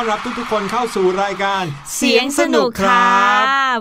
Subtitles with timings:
[0.00, 1.64] อนรับทุกๆคนเข้าสู่รายการ
[1.96, 3.08] เสียงสนุกค่ะ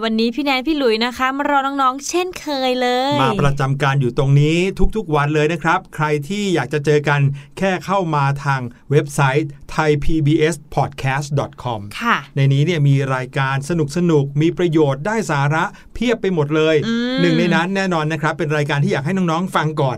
[0.04, 4.58] วันนี้พี่แนนพี่หลุยนะคะ มารอน้องๆ เช่นเคยเลย มาประจำการอยู่ตรงนี้
[4.96, 7.22] ทุกๆวันเลยนะครับ ใครที่อยากจะเจอกัน
[7.58, 8.62] แค่เข้ามาทาง
[8.92, 9.48] เว็บไซต์
[9.80, 19.98] thaipbspodcast.com ค่ะในนี้เนี่ยมีรายการสนุกสนุกๆมีประโยชน์ได้สาระเพียบไปหมดเลยอืมหนึ่งในนั้นแน่นอนนะครับ เป็นรายการที่อยากให้น้องๆฟังก่อน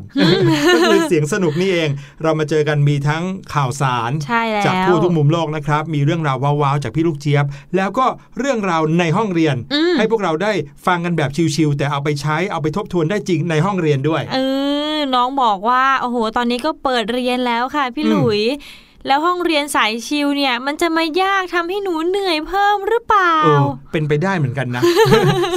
[0.73, 1.89] ก็คือเสียงสนุกนี่เอง
[2.23, 3.23] เรามาเจอกันมีทั้ง
[3.53, 7.45] ข่าวสารใช่แล้วจากทั่วทุกมุมโลกนะครับ มีเรื่องราวว้าวๆจากพี่ลูกเจี๊ยบ
[7.75, 8.05] แล้วก็
[8.39, 10.53] เรื่องราวในห้องเรียนอืมให้พวกเราได้
[10.85, 14.37] ฟังกันแบบชิวๆแต่เอาไปใช้เอาไปทบทวนได้จริงในห้องเรียนด้วย เอ
[14.95, 18.41] อน้องบอกว่าโอ้โหตอนนี้ก็เปิดเรียนแล้วค่ะพี่อืมหลุย
[19.07, 24.83] แล้วห้องเรียนสายชิวเนี่ยมันจะมายากทำให้หนูเหนื่อยเพิ่มหรือเปล่าเออเป็นไปได้เหมือนกันนะ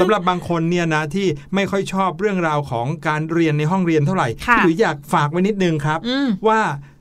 [0.00, 6.60] สำหรับบางคนเนี่ยนะที่ไม่ค่อยชอบเรื่องราวของการเรียนในห้องเรียนเท่าไหร่ค่ะพี่หลุยอยากฝากไว้นิดนึงครับอืมว่า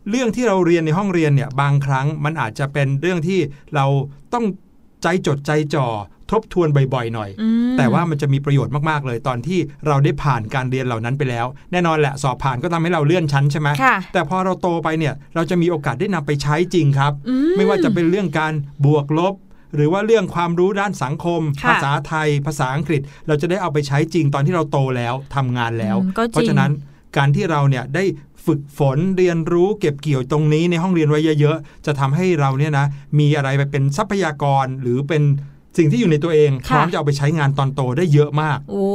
[0.10, 3.40] เรื่องที่เราเรียนในห้องเรียนเนี่ยบางครั้งมันอาจจะเป็นเรื่องที่
[3.76, 3.86] เรา
[4.34, 4.46] ต้อง
[5.04, 5.88] ใจจดใจจ่อ
[6.34, 18.54] ทบทวนบ่อยๆหน่อยอืมแต่ว่ามันจะมีประโยชน์มากๆเลย ตอนที่เราได้ผ่านการเรียนเหล่านั้นไปแล้ว แน่นอนแหละสอบผ่านก็ทำให้เราเลื่อนชั้นใช่ไหมค่ะแต่พอเราโตไปเนี่ยเราจะมีโอกาสได้นำไปใช้จริงครับอืไม่ว่าจะเป็นเรื่องการ
[18.86, 19.36] บวกลบ
[19.76, 26.72] หรือว่าเรื่องความรู้ด้านสังคมค่ะภาษาไทย ภาษาอังกฤษ เราจะได้เอาไปใช้จริงตอนที่เราโตแล้วทำงานแล้วอืมก็จริงเพราะฉะนั้น
[27.18, 28.04] การที่เราเนี่ยได้
[28.46, 32.86] ฝึกฝนเรียนรู้เก็บเกี่ยวตรงนี้ในห้องเรียนไว้เยอะ ๆ จะทำให้เราเนี่ยนะ
[33.20, 35.24] มีอะไรไปเป็นทรัพยากรหรือเป็น
[35.78, 38.86] สิ่งที่อยู่ในตัวเองพค่ะร้อมจะเอาไปใช้งานตอนโตได้เยอะมาก โอ้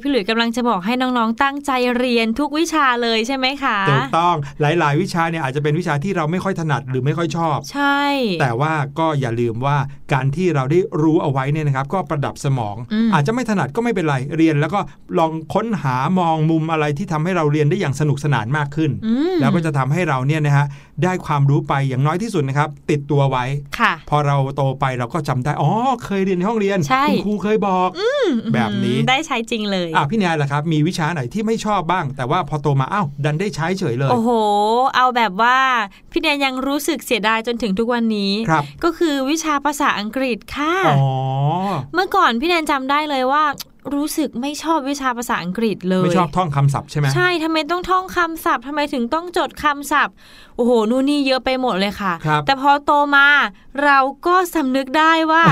[0.00, 8.02] พี่หลุยกำลังจะบอกให้น้องๆ ตั้งใจเรียนทุกวิชาเลยใช่ไหมคะถูกต้องหลาย ๆ วิชาเนี่ยอาจจะเป็นวิชาที่เราไม่ค่อยถนัดหรือไม่ค่อยชอบ ใช่
[8.40, 9.76] แต่ว่าก็อย่าลืมว่า
[10.12, 14.80] การที่เราได้รู้เอาไว้เนี่ยนะครับ ก็ประดับสมองอืมอาจจะไม่ถนัดก็ไม่เป็นไรเรียน แล้วก็
[15.18, 20.66] ลองค้นหามองมุมอะไรที่ทำให้เราเรียนได้อย่างสนุกสนานมากขึ้นอืมแล้วก็จะทำให้เราเนี่ยนะฮะ
[21.04, 23.44] ได้ความรู้ไปอย่างน้อยที่สุดนะครับติดตัวไว้
[23.78, 25.70] ค่ะพอเราโตไปเราก็จำได้อ๋อ
[26.04, 27.88] เคยเรียนในห้องเรียนใช่คุณครูเคยบอก
[28.54, 34.30] แบบนี้อืมได้ใช้จริงเลยอะพี่แนนล่ะครับ มีวิชาไหนที่ไม่ชอบบ้าง แต่ว่าพอโตมาอ้าวดันได้ใช้เฉยเลย โอ้โห
[34.96, 35.58] เอาแบบว่า
[36.12, 41.02] พี่แนนยังรู้สึกเสียดายจนถึงทุกวันนี้ครับก็คือวิชาภาษาอังกฤษค่ะอ๋อ
[41.94, 43.44] เมื่อก่อนพี่แนนจำได้เลยว่า
[43.94, 50.14] รู้สึกไม่ชอบวิชาภาษาอังกฤษเลย ไม่ชอบท่องคำศัพท์ใช่ไหมใช่ทำไมต้องท่องคำศัพท์ทำไมถึงต้องจดคำศัพท์
[50.56, 53.26] โอ้โห นู่นนี่เยอะไปหมดเลยค่ะครับแต่พอโตมา
[53.84, 55.44] เราก็สำนึกได้ว่า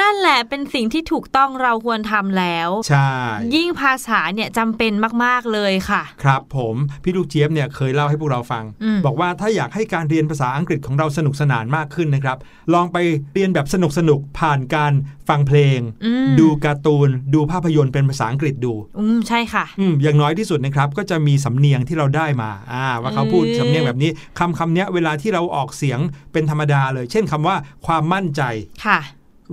[0.00, 3.10] นั่นแหละเป็นสิ่งที่ถูกต้องเราควรทำแล้วใช่
[3.54, 4.92] ยิ่งภาษาเนี่ยจำเป็น
[5.24, 12.38] มากๆเลยค่ะ ครับผมพี่ลูกเจี๊ยบเนี่ยเคยเล่าให้พวกเราฟังอืมบอกว่าถ้าอยากให้การเรียนภาษาอังกฤษของเราสนุกสนานมากขึ้นนะครับ
[12.74, 12.96] ลองไป
[13.34, 14.92] เรียนแบบสนุกสนุกๆผ่านการ
[15.28, 25.98] ฟังเพลงอืมดูการ์ตูน ดูภาพยนตร์เป็นภาษาอังกฤษดู อืมใช่ค่ะอืมอย่างน้อยที่สุดนะครับก็จะมีสำเนียงที่เราได้มาอ่าว่าเขาพูดอืมสำเนียงแบบนี้คำคำเนี้ยเวลาที่เราออกเสียง
[26.32, 27.56] เป็นธรรมดาเลย เช่นคำว่า
[27.86, 28.42] ความมั่นใจ
[28.86, 29.00] ค่ะ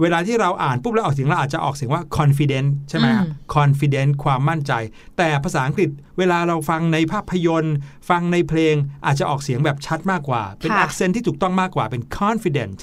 [0.01, 4.74] เวลาที่เราอ่านปุ๊บแล้วออกเสียงเราอาจจะออกเสียงว่า confident ใช่ไหมครับอืม confident ความมั่นใจ
[5.18, 7.75] แต่ภาษาอังกฤษเวลาเราฟังในภาพยนตร์
[8.10, 8.75] ฟังในเพลง
[9.06, 12.77] อาจจะออกเสียงแบบชัดมากกว่า เป็นค่ะ accent ที่ถูกต้องมากกว่าเป็น confident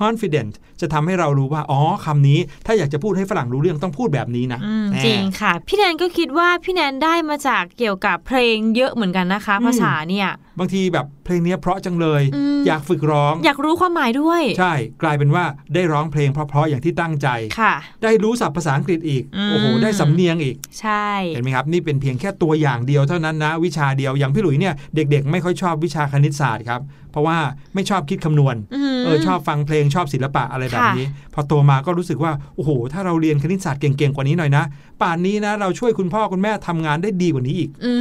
[0.00, 10.28] confident จะทำให้เรารู้ว่าอ๋อคำนี้ถ้าอยากจะพูดให้ฝรั่งรู้เรื่องต้องพูดแบบนี้นะอืมแน่จริงค่ะ พี่แนนก็คิดว่าพี่แนนได้มาจากเกี่ยวกับเพลงเยอะเหมือนกันนะคะอืมภาษาเนี่ย
[10.58, 15.44] บางทีแบบเพลงเนี้ยเพราะจังเลยอืมอยากฝึกร้อง อยากรู้ความหมายด้วย ใช่ กลายเป็นว่า
[15.74, 17.28] ได้ร้องเพลงเพราะๆอย่างที่ตั้งใจ
[17.60, 26.80] ค่ะ ได้รู้ศัพท์ภาษาอังกฤษอีกอืมโอ้โหได้สำเนียงอีก ใช่เห็นไหมครับนี่เป็นเพียงแค่ตัวอย่างเดียวเท่านั้นนะ วิชาเดียวอย่างพี่หลุยเนี่ยเด็กๆ ไม่ค่อยชอบวิชาคณิตศาสตร์ครับ
[27.12, 27.38] เพราะว่า
[27.74, 34.64] ไม่ชอบคิดคำนวณมเออชอบฟังเพลงชอบศิลปะอะไรแบบนี้ พอโตมาก็รู้สึกว่า โอ้โห ถ้าเราเรียนคณิตศาสตร์เก่งๆกว่านี้หน่อยนะ
[35.00, 37.92] ป่านนี้นะ เราช่วยคุณพ่อคุณแม่ทำงานได้ดีกว่านี้อีก อื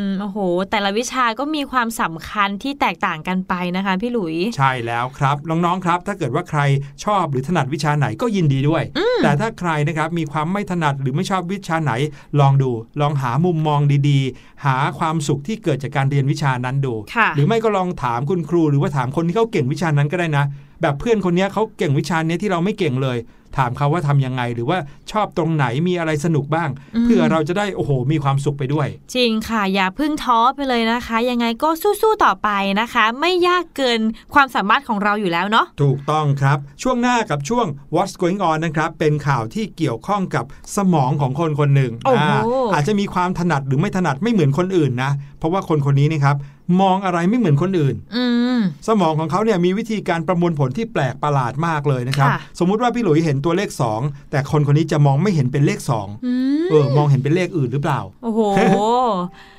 [0.00, 0.38] มโอ้โห
[0.70, 6.60] แต่ละวิชาก็มีความสำคัญที่แตกต่างกันไปนะคะ พี่หลุย ใช่แล้วครับ น้องๆครับ ถ้าเกิดว่าใคร
[7.04, 8.82] ชอบหรือถนัดวิชาไหนก็ยินดีด้วย
[9.22, 11.92] แต่ถ้าใครนะครับมีความไม่ถนัดหรือไม่ชอบวิชาไหน
[12.40, 20.44] ลองดูลองหามุมมองดีๆ หาความสุขที่เกิดจากการเรียนวิชานั้นดูค่ะหรือไม่ก็ลองถามคุณครูหรือว่าถามคนที่เขาเก่งวิชานั้นก็ได้นะ
[20.82, 23.18] แบบเพื่อนคนเนี้ยเขาเก่งวิชาเนี้ยที่เราไม่เก่งเลย
[23.58, 24.78] ถามเขาว่าทำยังไง หรือว่า
[25.12, 31.68] ชอบตรงไหนมีอะไรสนุกบ้างอืมเพื่อเราจะได้โอ้โห มีความสุขไปด้วย จริงค่ะ อย่าเพึ่งท้อไปเลยนะคะ ยังไงก็
[32.02, 32.48] สู้ๆต่อไป
[32.80, 34.00] นะคะ ไม่ยากเกิน
[34.34, 40.44] ความสามารถของเราอยู่แล้วเนาะถูกต้องครับ ช่วงหน้ากับช่วง What's Going On นะครับเป็นข่าวที่เกี่ยวข้องกับ
[40.76, 42.38] สมองของคนคนหนึ่งโอ้โหา
[42.74, 46.36] อาจจะมีความถนัดหรือไม่ถนัดไม่เหมือนคนอื่นนะ เพราะว่าคนคนนี้นะครับ
[46.80, 48.24] มองอะไรไม่เหมือนคนอื่นอื
[48.58, 53.68] มสมองของเขาเนี่ยมีวิธีการประมวลผลที่แปลกประหลาดมากเลยนะครับค่ะสมมุติว่าพี่หลุยเห็นตัวเลข
[54.00, 56.32] 2 แต่คนคนนี้จะมองไม่เห็นเป็นเลข2อื
[56.64, 58.40] มเออมองเห็นเป็นเลขอื่นหรือเปล่า โอ้โห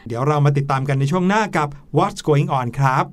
[0.08, 3.06] เดี๋ยวเรามาติดตามกันในช่วงหน้ากับ What's Going On ครับ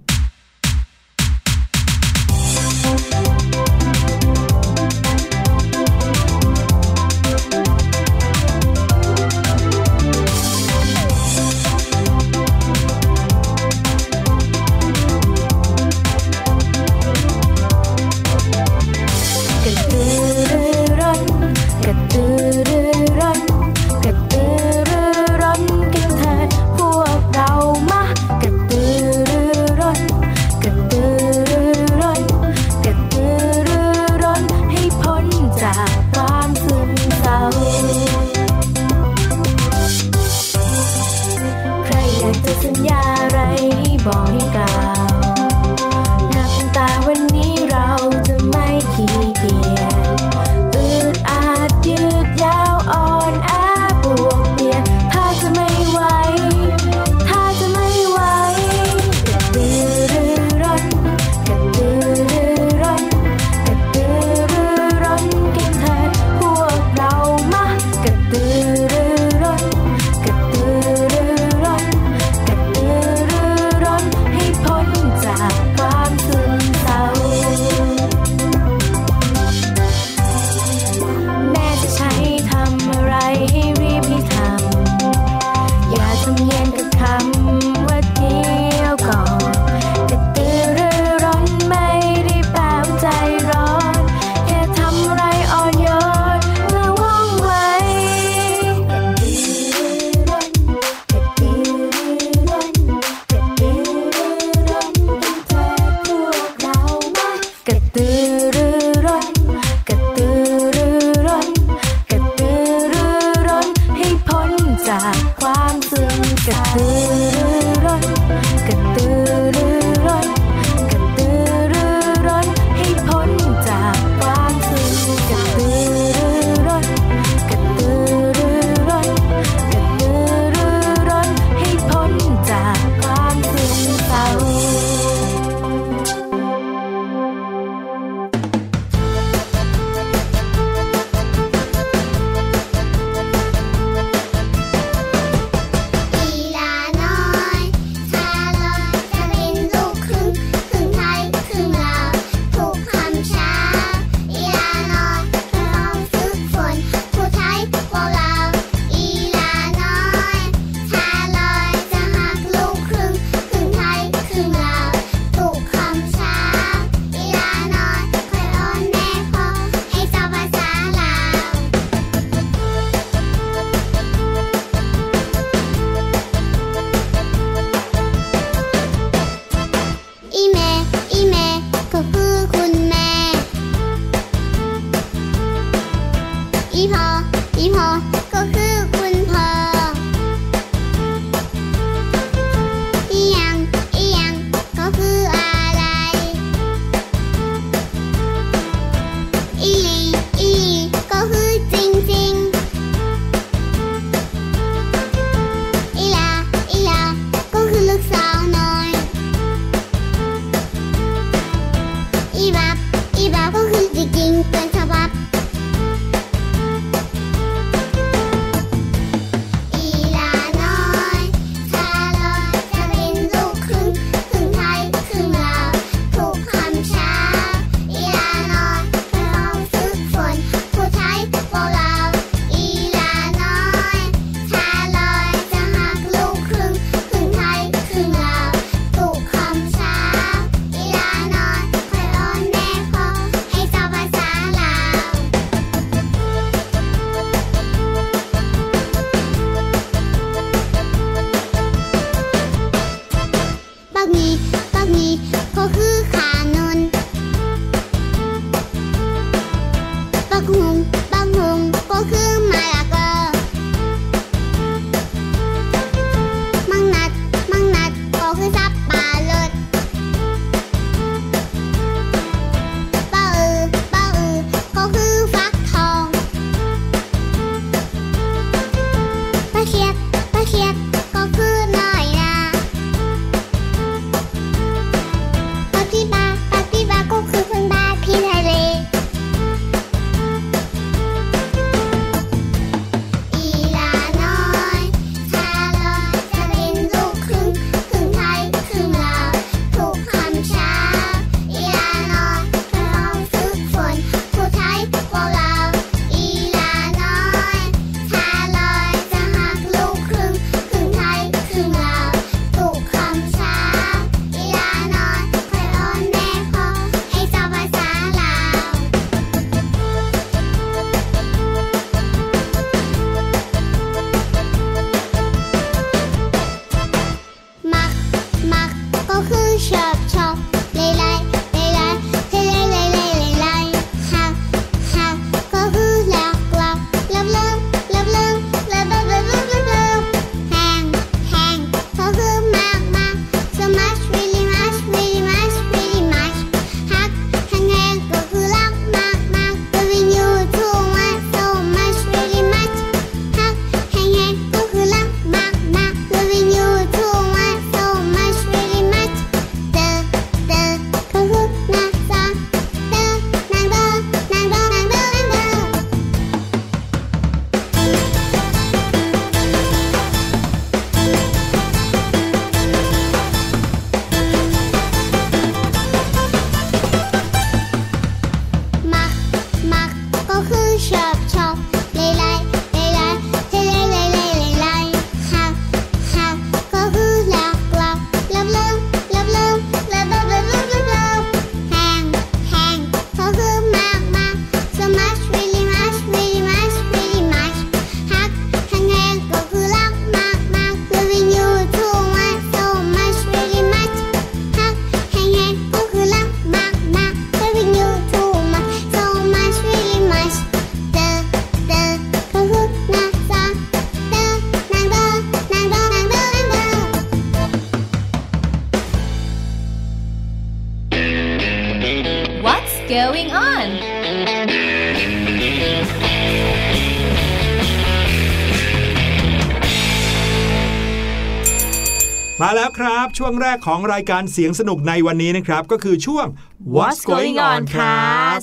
[433.43, 436.27] แรกของรายการเสียงสนุกในวันนี้นะครับ ก็คือช่วง
[436.75, 437.97] What's going on ค่ะ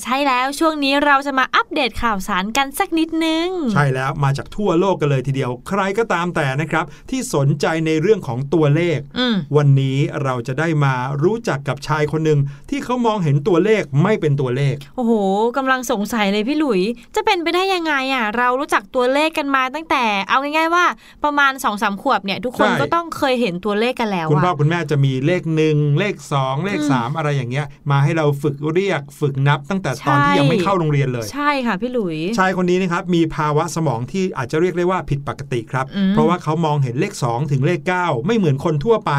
[0.03, 15.13] ใช่แล้วช่วงนี้เราจะมา เดตข่าวสารกันสักนิดนึง ใช่แล้วมาจากทั่วโลกกันเลยทีเดียว ใครก็ตามแต่นะครับ ที่สนใจในเรื่องของตัวเลขอืมวันนี้เราจะได้มารู้จักกับชายคนหนึ่งที่เขามองเห็นตัวเลขไม่เป็นตัวเลข โอ้โห
[15.57, 16.81] กำลังสงสัยเลยพี่หลุย
[17.15, 20.85] จะเป็นไปได้ยังไงอะ เรารู้จักตัวเลขกันมาตั้งแต่ เอาง่ายๆว่า
[21.23, 39.13] ประมาณ2อสขวบเนี่ย ทุกคนใช่ก็ต้องเคยเห็นตัวเลขกันแล้วคุณพ่ออะคุณแม่จะมีเลขหนึ่งเลขสองเลขอืมสามอะไรอย่างเงี้ย มาให้เราฝึกเรียกฝึกนับตั้งแต่ตอนที่ใช่ยังไม่เข้าโรงเรียนเลย ใช่ค่ะพี่หลุย ชายคนนี้นะครับมีภาวะสมองที่อาจจะเรียกได้ว่าผิดปกติครับอืมเพราะว่าเขามองเห็นเลข 2 ถึงเลข 9 ไม่เหมือนคนทั่วไป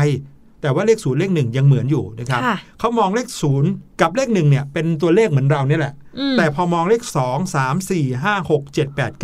[0.62, 9.20] แต่ว่าเลขศูนย์เลขหนึ่งยังเหมือนอยู่นะครับค่ะเขามองเลขศูนย์กับเลขหนึ่งเนี่ยเป็นตัวเลขเหมือนเราเนี่ยแหละอืมแต่พอมองเลข 2 3 4 5 6 7 8 9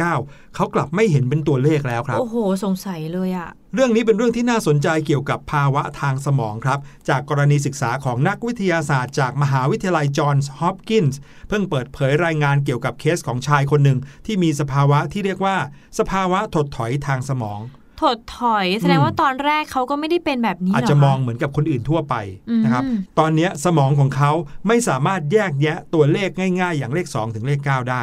[0.54, 15.56] เขากลับไม่เห็นเป็นตัวเลขแล้วครับ โอ้โห สงสัยเลยอะ เรื่องนี้เป็นเรื่องที่น่าสนใจเกี่ยวกับภาวะทางสมองครับ จากกรณีศึกษาของนักวิทยาศาสตร์ จากมหาวิทยาลัยจอห์นส์ฮอปกินส์เพิ่งเปิดเผยรายงานเกี่ยวกับเคสของชายคนหนึ่ง ที่มีสภาวะที่เรียกว่า
[15.98, 17.60] สภาวะถดถอยทางสมอง
[18.02, 22.14] ถดถอยแสดงว่าตอนแรกเขาก็ไม่ได้เป็นแบบนี้อาจเหรจะอมองคะเหมือนกับคนอื่นทั่วไป
[22.50, 22.82] อืมนะครับ
[23.18, 24.30] ตอนเนี้ยสมองของเขา
[24.68, 26.30] ไม่สามารถแยกแยะตัวเลข
[26.60, 28.02] ง่ายๆ อย่างเลข 2 ถึงเลข 9 ได้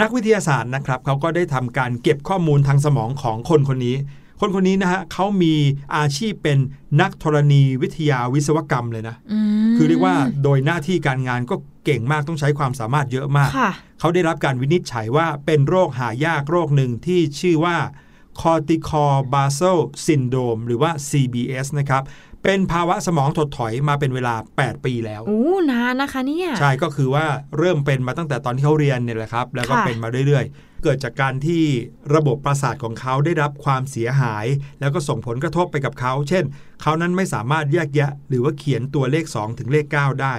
[0.00, 3.96] นักวิทยาศาสตร์นะครับเขาก็ได้ทำการเก็บข้อมูลทางสมองของคนคนนี้
[4.44, 5.54] คนคนนี้นะฮะเขามี
[5.96, 6.58] อาชีพเป็น
[7.00, 9.16] นักธรณีวิทยาวิศวกรรมเลยนะ
[9.68, 17.76] มคือเรียกว่าโดยหน้าที่การงานก็เก่งมากต้องใช้ความสามารถเยอะมากค่ะเขาได้รับการวินิจฉัยว่าเป็นโรคหายากโรคหนึ่งที่ชื่อว่า
[18.40, 22.02] cortical basal syndrome หรือว่า CBS นะครับ
[22.42, 27.26] เป็นภาวะสมองถดถอยมาเป็นเวลา 8 ปีแล้ว โอ้ นานนะคะเนี่ย ใช่ ก็คือว่า
[27.58, 31.64] เริ่มเป็นมาตั้งแต่ตอนที่เขาเรียนเนี่ยแหละครับ แล้วก็ค่ะเป็นมาเรื่อยๆ เกิดจากการที่
[32.14, 34.46] ระบบประสาทของเขาได้รับความเสียหาย
[34.80, 36.44] แล้วก็ส่งผลกระทบไปกับเขา เช่น
[36.82, 40.34] เขานั้นไม่สามารถแยกแยะ หรือว่าเขียนตัวเลข 2 ถึงเลข 9 ได้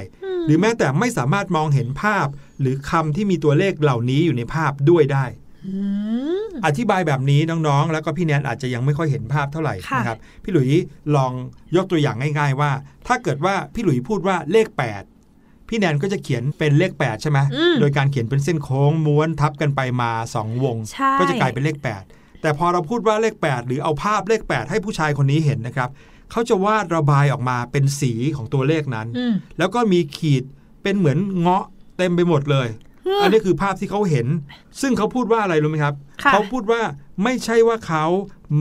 [0.46, 2.28] หรือแม้แต่ไม่สามารถมองเห็นภาพ
[2.60, 5.26] หรือคำที่มีตัวเลขเหล่านี้อยู่ในภาพด้วยได้
[5.68, 5.74] อื
[6.40, 10.70] มอธิบายแบบนี้น้องๆ แล้วก็พี่แนนอาจจะยังไม่ค่อยเห็นภาพเท่าไหร่ค่ะนะครับ พี่หลุย
[11.16, 11.32] ลอง
[11.76, 12.72] ยกตัวอย่างง่าย ๆ ว่า
[13.08, 15.13] ถ้าเกิดว่าพี่หลุยพูดว่าเลข 8
[15.76, 21.78] พี่แนนก็จะเขียนเป็นเลข 8 ใช่ไหมอืมโดยการเขียนเป็นเส้นโค้งม้วนทับกันไปมา 2 วงใช่ก็จะกลายเป็นเลข
[22.10, 25.90] 8 แต่พอเราพูดว่าเลข 8 หรือเอาภาพเลข 8 ให้ผู้ชายคนนี้เห็นนะครับ
[26.32, 30.44] เขาจะวาดระบายออกมาเป็นสีของตัวเลขนั้นอืมแล้วก็มีขีด
[30.84, 31.66] เป็นเหมือนเงาะ
[31.98, 32.68] เต็มไปหมดเลย
[33.04, 34.28] เฮ้ยอันนี้คือภาพที่เขาเห็น
[34.82, 36.82] ซึ่งเขาพูดว่าอะไรรู้ไหมครับค่ะเขาพูดว่า
[37.24, 38.06] ไม่ใช่ว่าเขา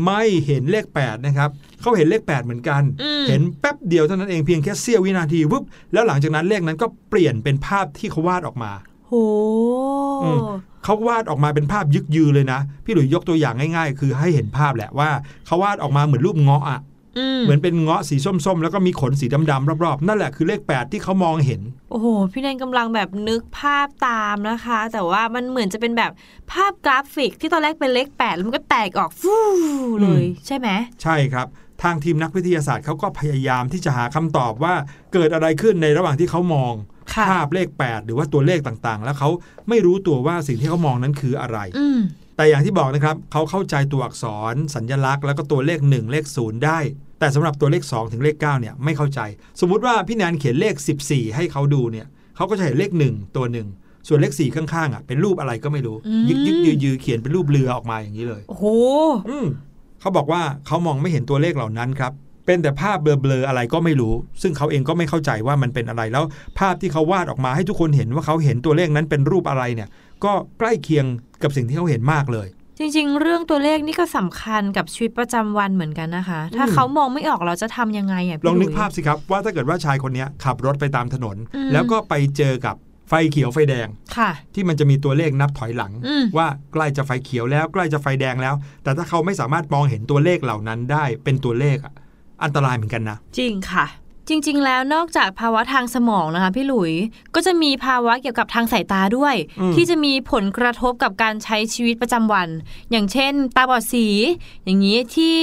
[0.04, 5.62] ไม่เห็นเลข 8 นะครับ เขาเห็นเลข 8 เหมือนกันอืมเห็นแป๊บเดียวเท่านั้นเองเพียงแค่เสี้ยววินาทีวุบ
[5.92, 8.72] แล้วหลังจากนั้นเลขนั้นก็เปลี่ยนเป็นภาพที่เขาวาดออกมา
[9.06, 9.12] โห
[10.24, 10.38] อืม
[10.84, 15.10] เขาวาดออกมาเป็นภาพยึกยือเลยนะ พี่หลุยยกตัวอย่างง่าย ๆ คือให้เห็นภาพแหละว่า
[15.46, 16.91] เขาวาดออกมาเหมือนรูปเงาะอะอืม
[17.42, 26.12] เหมือนเป็นเงาะสีส้มๆ แล้วก็มีขนสีดำๆรอบๆ นั่นแหละคือเลข 8 ที่เขามองเห็น โอ้โห พี่แนนกำลังแบบนึกภาพตามนะคะ แต่ว่ามันเหมือนจะเป็นแบบ
[26.52, 29.36] ภาพกราฟิกที่ตอนแรกเป็นเลขแปดแล้วมันก็แตกออกฟู
[30.02, 30.68] เลย ใช่ไหม
[31.02, 31.46] ใช่ครับ
[31.82, 34.74] ทางทีมนักวิทยาศาสตร์เขาก็พยายามที่จะหาคำตอบว่า
[35.12, 36.74] เกิดอะไรขึ้นในระหว่างที่เขามอง
[37.14, 39.28] ค่ะภาพเลข 8 หรือว่าตัวเลขต่างๆ แล้วเขา
[39.68, 42.00] ไม่รู้ตัวว่าสิ่งที่เขามองนั้นคืออะไรอืม
[42.36, 46.78] แต่อย่างที่บอกนะครับเขาเข้าใจตัวอักษร สัญลักษณ์แล้วก็ตัวเลข 1 เลข 0 ได้
[47.20, 49.20] แต่สำหรับตัวเลข 2 ถึงเลข9เนี่ยไม่เข้าใจ
[49.60, 50.74] สมมุติว่าพี่แนนเขียนเลข
[51.06, 53.68] 14 ให้เขาดูเนี่ยเขาก็จะเห็นเลข 1 ตัวหนึ่ง
[54.08, 58.64] ส่วนเลข4ข้างๆอะเป็นรูปอะไรก็ไม่รู้อืมยึกยึกยือยือเขียนเป็นรูปเรือออกมาอย่างนี้เลยโอ้โห
[59.28, 59.46] อืม
[60.00, 62.12] เขาบอกว่าเขามองไม่เห็นตัวเลขเหล่านั้นครับ
[62.46, 66.24] เป็นแต่ภาพเบลอๆอะไรก็ไม่รู้ ซึ่งเขาเองก็ไม่เข้าใจว่ามันเป็นอะไรแล้ว
[66.58, 69.88] ภาพที่เขาวาดออกมาให้ทุกคนเห็นว่าเขาเห็นตัวเลขนั้นเป็นรูปอะไรเนี่ย
[70.24, 71.06] ก็ใกล้เคียง
[71.42, 82.76] กับสิ่งที่เขาเห็นมากเลย จริง ๆ เรื่องตัวเลขนี่ก็สำคัญกับชีวิตประจำวันเหมือนกันนะคะ ถ้าอืมเขามองไม่ออกเราจะทำยังไงอะพี่ลองนึกหยภาพสิครับว่าถ้าเกิดว่าชายคนเนี้ยขับรถไปตามถนนอืมแล้วก็ไปเจอกับ
[83.08, 91.94] ไฟเขียวไฟแดงค่ะ ที่มันจะมีตัวเลขนับถอยหลังอืมว่าใกล้จะไฟเขียวแล้วใกล้จะไฟแดงแล้ว แต่ถ้าเขาไม่สามารถมองเห็นตัวเลขเหล่านั้นได้เป็นตัวเลขอะ
[92.44, 93.86] อันตรายเหมือนกันนะ จริงค่ะ
[94.28, 96.92] จริง ๆ แล้วนอกจากภาวะทางสมองนะคะพี่หลุย
[97.34, 102.48] ก็จะมีภาวะเกี่ยวกับทางสายตาด้วยอืมที่จะมีผลกระทบกับการใช้ชีวิตประจำวัน
[102.90, 104.06] อย่างเช่น ตาบอดสี
[104.64, 105.38] อย่างนี้ที่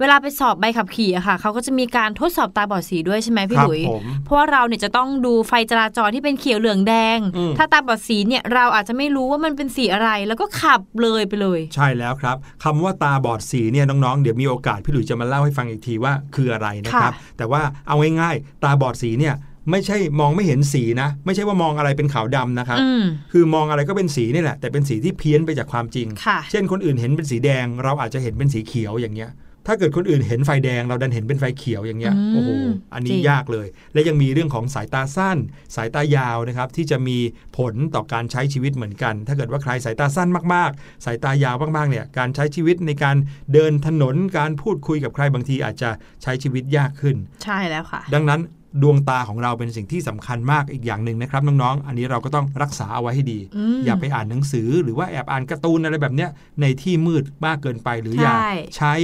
[0.00, 19.36] เวลาไปสอบใบขับขี่อะค่ะเขาก็จะมีการทดสอบตาบอดสีด้วยใช่ไหมพี่ครัหลุยผมเพราะว่าเราเนี่ยจะต้องดูไฟจราจรที่เป็นเขียวเหลืองแดงอืมถ้าตาบอดสีเนี่ยเราอาจจะไม่รู้ว่ามันเป็นสีอะไร แล้วก็ขับเลยไปเลย ใช่แล้วครับคำว่าตาบอดสีเนี่ยน้องๆ เดี๋ยวมีโอกาสพี่หลุยจะมาเล่าให้ฟังอีกทีว่าคืออะไรนะครับค่ะแต่ว่าเอาง่ายๆตาบอดสีเนี่ย
[19.70, 29.30] ไม่ใช่มองไม่เห็นสีนะ ไม่ใช่ว่ามองอะไรเป็นขาวดำนะครับอืมคือมองอะไรก็เป็นสีนี่แหละ แต่เป็นสีที่เพี้ยนไปจากความจริงค่ะเช่นคนอื่นเห็นเป็นสีแดง เราอาจจะเห็นเป็นสีเขียวอย่างเงี้ย
[29.66, 32.50] ถ้าเกิดคนอื่นเห็นไฟแดง เราดันเห็นเป็นไฟเขียวอย่างเงี้ยอืมโอ้โห
[32.94, 35.38] อันนี้จริงยากเลย และยังมีเรื่องของสายตาสั้น
[35.76, 37.18] สายตายาวนะครับที่จะมี
[37.58, 43.16] ผลต่อการใช้ชีวิตเหมือนกัน ถ้าเกิดว่าใครสายตาสั้นมากๆ สายตายาวมากๆเนี่ยการใช้ชีวิตในการ
[43.52, 45.90] เดินถนนการพูดคุยกับใครบางทีอาจจะ
[46.22, 48.40] ใช้ชีวิตยากขึ้น ใช่แล้วค่ะ ดังนั้น
[48.82, 58.94] ดวงตาของเราเป็นสิ่งที่สำคัญมากอีกอย่างหนึ่งนะครับน้องๆ อันนี้เราก็ต้องรักษาเอาไว้ให้ดีอืมอย่าไปอ่านหนังสือหรือว่าแอบอ่านการ์ตูนอะไรแบบเนี้ยในที่มืดมากเกินไปหรืออย่าใช่ใช้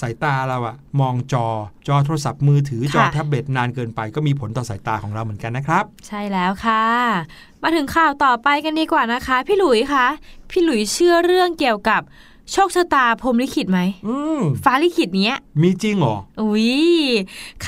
[0.00, 1.46] สายตาเราอะมองจอ
[1.88, 6.84] จอโทรศัพท์มือถือจอค่ะแท็บเล็ตนานเกินไป ก็มีผลต่อสายตาของเราเหมือนกันนะครับ ใช่แล้วค่ะ
[7.62, 10.06] มาถึงข่าวต่อไปกันดีกว่านะคะ พี่หลุยคะ
[10.50, 12.02] พี่หลุยเชื่อเรื่องเกี่ยวกับ
[12.52, 16.68] โชคชะตาพรหมลิขิตไหมอืมฟ้าลิขิตเนี้ย มีจริงเหรอ อุ้ย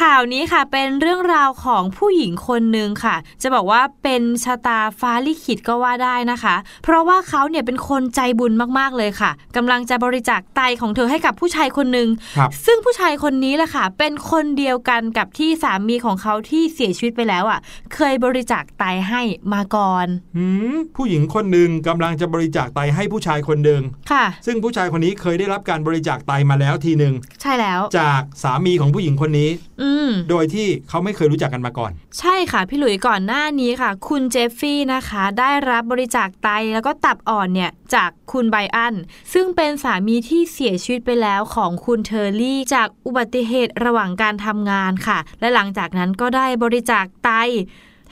[0.00, 17.58] ข่าวนี้ค่ะเป็นเรื่องราวของผู้หญิงคนหนึ่งค่ะ จะบอกว่าเป็นชะตาฟ้าลิขิตก็ว่าได้นะคะ เพราะว่าเขาเนี่ยเป็นคนใจบุญมากๆเลยค่ะกำลังจะบริจาคไตของเธอให้กับผู้ชายคนหนึ่งครับซึ่งผู้ชายคนนี้แหละค่ะ เป็นคนเดียวกันกับที่สามีของเขาที่เสียชีวิตไปแล้วอะ
[17.94, 29.50] เคยบริจาคไตให้มาก่อนหืมผู้หญิงคนหนึ่งกำลังจะบริจาคไตให้ผู้ชายคนหนึ่งค่ะ ซึ่งผู้ชายคนนี้เคยได้รับการบริจาคไตมาแล้วทีหนึ่งใช่แล้ว จากสามีของผู้หญิงคนนี้
[29.82, 38.94] อืมโดยที่เขาไม่เคยรู้จักกันมาก่อน ใช่ค่ะ พี่หลุยก่อนหน้านี้ค่ะ คุณเจฟฟี่นะคะ ได้รับบริจาคไตแล้วก็ตับอ่อนเนี่ยจากคุณไบอัน
[39.32, 47.30] ซึ่งเป็นสามีที่เสียชีวิตไปแล้วของคุณเทอร์รี่ จากอุบัติเหตุระหว่างการทำงานค่ะ และหลังจากนั้นก็ได้บริจาคไต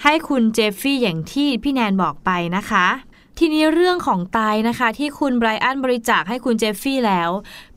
[0.03, 2.87] ให้คุณเจฟฟี่อย่างที่พี่แนนบอกไปนะคะ
[3.39, 7.31] ทีนี้เรื่องของไตนะคะ ที่คุณไบรอันบริจาคให้คุณเจฟฟี่แล้ว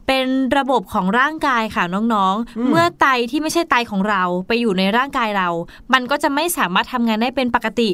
[0.07, 5.49] เป็นระบบของร่างกายค่ะน้องอืมๆเมื่อไตที่ไม่ใช่ไตของเราไปอยู่ในร่างกายเรา
[5.93, 7.89] มันก็จะไม่สามารถทำงานได้เป็นปกติ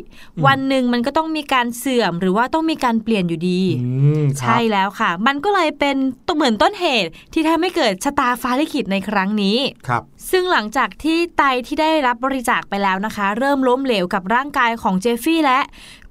[0.45, 5.95] วันหนึ่งมันก็ต้องมีการเสื่อมหรือว่าต้องมีการเปลี่ยนอยู่ดีอืมครับใช่แล้วค่ะ มันก็เลยเป็น
[6.27, 15.59] ตัวเหมือนต้นเหตุ ที่ทำให้เกิดชะตาฟ้าลิขิตในครั้งนี้ครับ ซึ่งหลังจากที่ไตที่ได้รับบริจาคไปแล้วนะคะ เริ่มล้มเหลวกับร่างกายของเจฟฟี่และ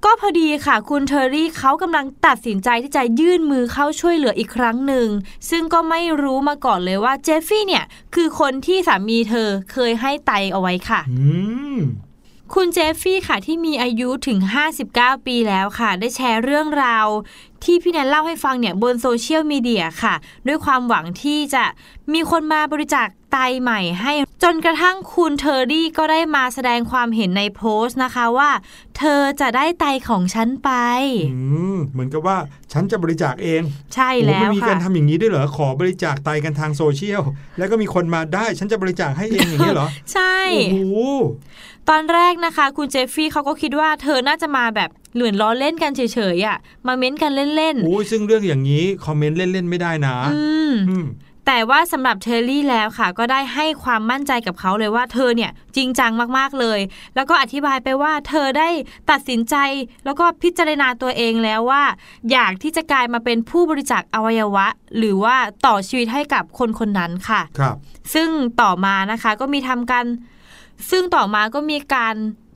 [0.05, 5.07] ก็พอดีค่ะ คุณเทอร์รี่เขากำลังตัดสินใจที่จะยื่นมือเข้าช่วยเหลืออีกครั้งหนึ่ง
[5.49, 7.83] ซึ่งก็ไม่รู้มาก่อนเลยว่าเจฟฟี่เนี่ย
[8.15, 11.19] คือคนที่สามีเธอเคยให้ไตเอาไว้ค่ะอื
[11.75, 11.77] ม
[12.53, 14.39] คุณเจฟฟี่ค่ะที่มีอายุถึง
[14.83, 17.07] 59 ปีแล้วค่ะ ได้แชร์เรื่องราว
[17.63, 20.13] ที่พี่แนนเล่าให้ฟังเนี่ยบนโซเชียลมีเดียค่ะ
[20.47, 21.63] ด้วยความหวังที่จะ
[22.13, 24.13] มีคนมาบริจาค ไตใหม่ให้
[24.43, 28.49] จนกระทั่งคุณเทอร์รี่ก็ได้มาแสดงความเห็นในโพสต์นะคะว่า
[28.97, 30.71] เธอจะได้ไตของฉันไป
[31.33, 31.39] อื
[31.75, 32.37] มเหมือนกับว่า
[32.73, 33.61] ฉันจะบริจาคเอง
[33.95, 37.21] ใช่โอ้แล้วมันมีค่ะการทำอย่างนี้ด้วยเหรอขอบริจาคไตกันทางโซเชียล
[37.57, 40.77] แล้วก็มีคนมาได้ฉันจะบริจาคให้เองอย่างนี้เหรอ ใช่โอ้โห
[41.89, 46.01] ตอนแรกนะคะ คุณเจฟฟี่เขาก็คิดว่าเธอน่าจะมาแบบเหลือนล้อเล่นกันเฉ
[46.35, 51.05] ยๆอะมาเม้นกันเล่นโอ้ยซึ่งเรื่องอย่างนี้คอมเมนต์เล่นๆไม่ได้นะๆอืมอืม
[51.47, 56.79] แต่ว่าสำหรับเทอร์รี่แล้วค่ะ ก็ได้ให้ความมั่นใจกับเขาเลยว่าเธอเนี่ยจริงจังมากๆเลย
[57.15, 58.69] แล้วก็อธิบายไปว่าเธอได้
[59.11, 59.55] ตัดสินใจ
[60.05, 61.83] แล้วก็พิจารณาตัวเองแล้วว่า
[62.31, 67.75] อยากที่จะกลายมาเป็นผู้บริจาคอวัยวะ หรือว่าต่อชีวิตให้กับคนคนนั้นค่ะครับ
[68.13, 68.29] ซึ่ง
[68.61, 70.05] ต่อมานะคะก็มีทำกัน
[70.89, 72.15] ซึ่งต่อมาก็มีการ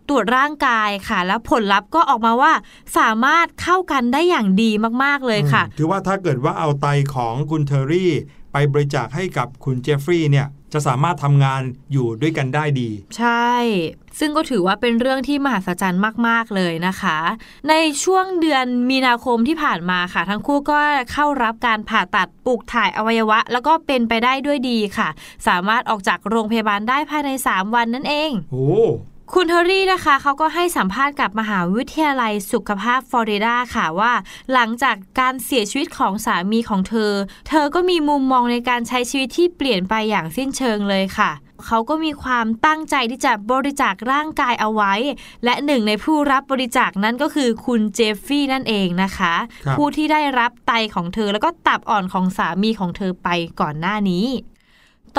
[0.10, 2.54] ตรวจร่างกายค่ะ แล้วผลลัพธ์ก็ออกมาว่า
[2.98, 4.72] สามารถเข้ากันได้อย่างดี
[5.04, 8.12] มากๆเลยค่ะอืมคือว่าถ้าเกิดว่าเอาไตของคุณเทอร์รี่
[8.52, 11.62] ไปบริจาคให้กับคุณเจฟฟรีย์เนี่ยจะสามารถทำงาน
[11.92, 13.52] อยู่ด้วยกันได้ดี ใช่
[14.20, 17.18] ซึ่งก็ถือว่าเป็นเรื่องที่มหัศจรรย์มาก ๆ เลยนะคะ
[17.70, 20.80] ในช่วงเดือนมีนาคมที่ผ่านมาค่ะ ทั้งคู่ก็
[21.12, 25.10] เข้ารับการผ่าตัดปลูกถ่ายอวัยวะ แล้วก็เป็นไปได้ด้วยดีค่ะ
[25.48, 28.70] สามารถออกจากโรงพยาบาลได้ภายใน 3 วันนั่นเอง โอ้
[29.36, 34.14] คุณเทอรี่นะคะเขาก็ให้สัมภาษณ์กับมหาวิทยาลัยสุขภาพฟลอริดาค่ะว่า
[34.54, 37.12] หลังจากการเสียชีวิตของสามีของเธอ
[37.48, 41.32] เธอก็มีมุมมองในการใช้ชีวิตที่เปลี่ยนไปอย่างสิ้นเชิงเลยค่ะ
[41.66, 44.94] เขาก็มีความตั้งใจที่จะบริจาคร่างกายเอาไว้
[45.46, 49.34] และหนึ่งในผู้รับบริจาคนั้นก็คือคุณเจฟฟี่นั่นเองนะคะ
[49.66, 53.30] ครับผู้ที่ได้รับไตของเธอแล้วก็ตับอ่อนของสามีของเธอไป
[53.62, 54.26] ก่อนหน้านี้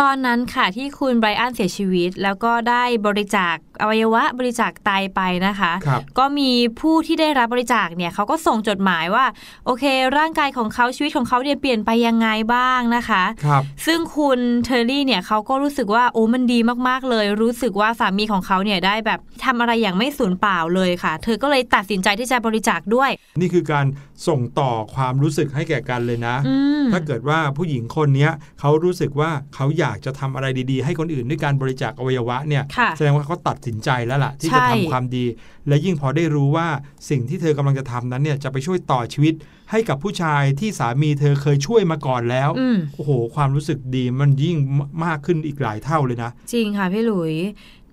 [0.00, 6.50] ตอนนั้นค่ะที่คุณไบรอันเสียชีวิต แล้วก็ได้บริจาคอวัยวะบริจาคไตไปนะคะครับก็มี
[6.80, 9.24] ผู้ที่ได้รับบริจาคเนี่ยเขาก็ส่งจดหมายว่า
[9.66, 9.84] โอเค
[10.18, 23.86] ร่างกายของเขาชีวิตของเขาเนี่ยเปลี่ยนไปยังไงบ้างนะคะครับซึ่งคุณเทอร์รี่เนี่ยเขาก็รู้สึกว่าโอ้มันดีมากๆเลย รู้สึกว่าสามีของเขาเนี่ยได้แบบทำอะไรอย่างไม่สูญเปล่าเลยค่ะ เธอก็เลยตัดสินใจที่จะบริจาคด้วย นี่คือการ
[24.28, 35.24] ส่งต่อความรู้สึกให้แก่กันเลยนะอืมถ้าเกิดว่าผู้หญิงคนเนี้ยเขารู้สึกว่าเขาอยากจะทำอะไรดีๆ ให้คนอื่นด้วยการบริจาคอวัยวะเนี่ยค่ะแสดงว่าเขาตัดสินใจแล้วล่ะ ที่ใช่จะทำความดี
[35.68, 36.68] และยิ่งพอได้รู้ว่า
[37.10, 39.34] สิ่งที่เธอกำลังจะทำนั้นเนี่ยจะไปช่วยต่อชีวิต
[39.70, 44.56] ให้กับผู้ชายที่สามีเธอเคยช่วยมาก่อนแล้วอืมโอ้โห ความรู้สึกดีมันยิ่ง
[45.04, 47.34] มากขึ้นอีกหลายเท่าเลยนะ จริงค่ะพี่หลุย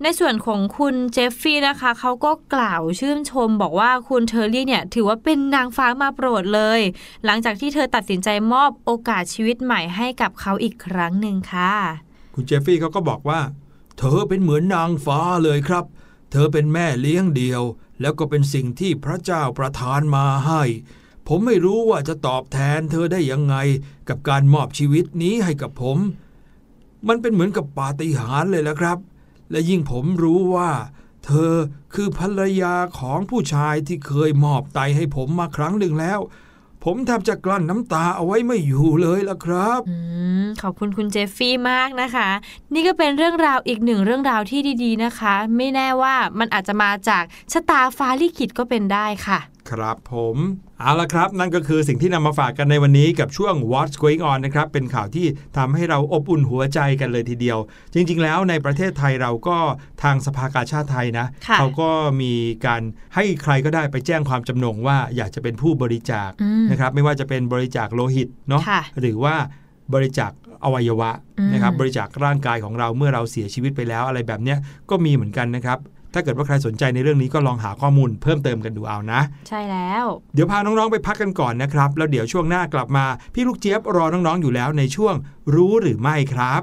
[0.02, 6.80] ในส่วนของคุณเจฟฟี่นะคะเขาก็กล่าวชื่นชมบอกว่าคุณเทอร์รี่เนี่ยถือว่าเป็นนางฟ้ามาโปรดเลย
[7.24, 11.74] หลังจากที่เธอตัดสินใจมอบโอกาสชีวิตใหม่ให้กับเขาอีกครั้งหนึ่งค่ะ
[12.34, 13.40] คุณเจฟฟี่เขาก็บอกว่า
[13.98, 15.84] เธอเป็นเหมือนนางฟ้าเลยครับ
[16.32, 17.62] เธอเป็นแม่เลี้ยงเดียว
[18.00, 20.62] แล้วก็เป็นสิ่งที่พระเจ้าประทานมาให้
[21.28, 23.56] ผมไม่รู้ว่าจะตอบแทนเธอได้ยังไง
[24.08, 25.98] กับการมอบชีวิตนี้ให้กับผม
[27.08, 28.98] มันเป็นเหมือนกับปาฏิหาริย์เลยละครับ
[29.50, 30.70] และยิ่งผมรู้ว่า
[31.24, 31.54] เธอ
[31.94, 36.20] คือภรรยาของผู้ชายที่เคยมอบไตให้ผมมาครั้งหนึ่งแล้ว
[36.84, 39.92] ผมแทบจะกลั้นน้ำตาเอาไว้ไม่อยู่เลยละครับอ
[40.62, 42.28] ขอบคุณคุณเจฟฟี่มากนะคะ
[42.74, 50.36] นี่ก็เป็นเรื่องราวอีกหนึ่งเรื่องราวที่ดีๆนะคะ ไม่แน่ว่ามันอาจจะมาจากชะตาฟ้าลิขิตก็เป็นได้ค่ะ ครับผม
[50.80, 57.58] เอาละครับ นั่นก็คือสิ่งที่นำมาฝากกันในวันนี้กับช่วง What's Going On นะครับ เป็นข่าวที่ทำให้เราอบอุ่นหัวใจกันเลยทีเดียว
[57.94, 59.56] จริง ๆ แล้วในประเทศไทยเราก็
[60.02, 61.90] ทางสภากาชาติไทยนะค่ะเขาก็
[62.22, 62.32] มี
[62.66, 62.82] การ
[63.14, 69.34] ให้ใครก็ได้ไปแจ้งความจำนงว่าอยากจะเป็นผู้บริจาคอืมนะครับ ไม่ว่าจะเป็นบริจาคโลหิตเนาะค่ะหรือว่า
[69.94, 70.32] บริจาค
[70.64, 74.58] อวัยวะอืมนะครับ บริจาคร่างกายของเราเมื่อเราเสียชีวิตไปแล้วอะไรแบบเนี้ย
[74.90, 75.78] ก็มีเหมือนกันนะครับ
[76.14, 85.14] ถ้าเกิดว่าใครสนใจในเรื่องนี้ก็ลองหาข้อมูลเพิ่มเติมกันดูเอานะ ใช่แล้ว เดี๋ยวพาน้องๆไปพักกันก่อนนะครับ แล้วเดี๋ยวช่วงหน้ากลับมา พี่ลูกเจี๊ยบรอน้องๆอยู่แล้วในช่วง
[85.54, 86.62] รู้หรือไม่ครับ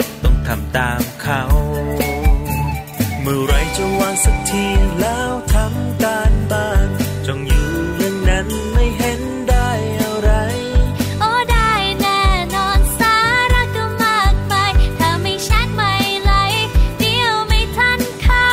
[0.63, 1.41] ำตามเขา
[3.21, 4.65] เมื่อไรจะวางสักที
[4.99, 6.87] แล้วทำการบ้าน
[7.27, 9.69] จงอยู่อย่างนั้นไม่เห็นได้
[10.01, 10.31] อะไร
[11.19, 12.21] โอ้ได้แน่
[12.55, 13.15] นอนสา
[13.53, 16.33] ระก็มากมายถ้าไม่ชัดไม่ไหล
[16.99, 18.47] เดียวไม่ทันเขา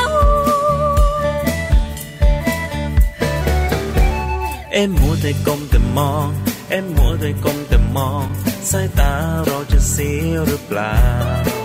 [4.72, 6.28] เอ็มมัวแต่ก้มแต่มอง
[6.70, 8.26] เอ็มมัวแต่ก้มแต่มอง
[8.70, 9.12] สายตา
[9.46, 11.57] เราจะเสียหรือเปล่าอย่าลืม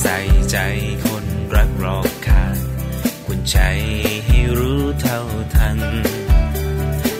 [0.00, 0.18] ใส่
[0.50, 0.58] ใจ
[1.04, 2.56] คนรักรอบค่าง
[3.26, 3.58] คุณใจ
[4.26, 5.20] ให้รู้เท่า
[5.54, 5.78] ทัน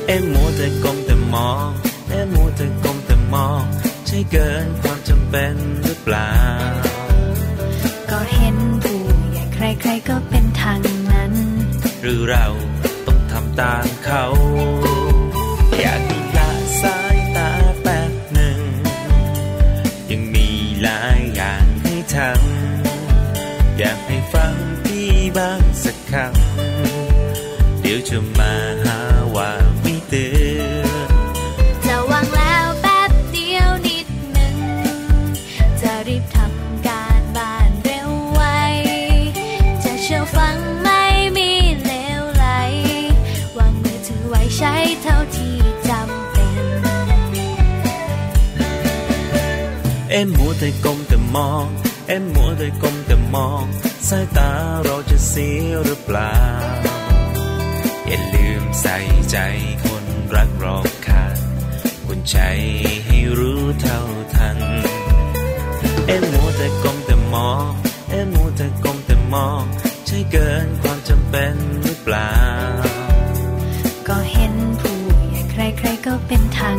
[0.06, 1.68] เอ็มมัวแต่ก้มแต่มอง
[2.08, 3.62] เอ็มมัวแต่ก้มแต่มอง
[4.06, 6.32] ใช่เกินความจำเป็นหรือเปล่า
[8.10, 9.00] ก็เห็นผู้
[9.32, 10.80] ใหญ่ใครๆก็เป็นทาง
[11.12, 11.32] นั้น
[12.02, 12.46] หรือเรา
[13.06, 14.24] ต้องทำตามเขา
[51.36, 51.66] มอง
[52.08, 53.64] เอ็มมัวแต่ก้มแต่มอง
[54.08, 54.50] สายตา
[54.84, 56.36] เราจะเสียหรือเปล่า
[58.08, 58.96] อย่าลืมใส่
[59.30, 59.38] ใจ
[59.84, 61.36] คนรักรอบคาง
[62.06, 62.38] คุณใจ
[63.06, 64.00] ให้รู้เท่า
[64.34, 64.58] ทัน
[66.06, 67.70] เอ็มมัวแต่ก้มแต่มอง
[68.10, 69.62] เอ็มมัวแต่ก้มแต่มอง
[70.06, 72.32] ใช่เกินความจำเป็นหรือเปล่า
[74.08, 74.96] ก็เห็นผู้
[75.30, 76.76] ใหญ่ใครๆก็เป็นทาง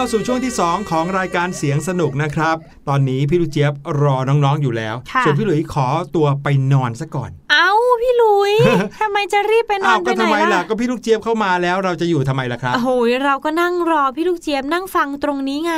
[0.00, 2.56] เข้าสู่ช่วงที่ 2 ของรายการเสียงสนุกนะครับ
[2.88, 3.72] ตอนนี้พี่ลูกเจี๊ยบ
[4.02, 5.86] รอน้องๆอยู่แล้วค่ะส่วนพี่หลุยขอ
[6.16, 7.70] ตัวไปนอนซะก่อน เอ้า
[8.02, 8.52] พี่หลุย
[9.00, 12.90] ทำไมจะรีบไปนออ้าวนไปก็ไหนทำไมล่ะล่ะก็พี่ลูกเจี๊ยบเข้ามาแล้วเราจะอยู่ทำไมล่ะครับโอ้โห
[13.24, 15.74] เราก็นั่งรอพี่ลูกเจี๊ยบนั่งฟังตรงนี้ไง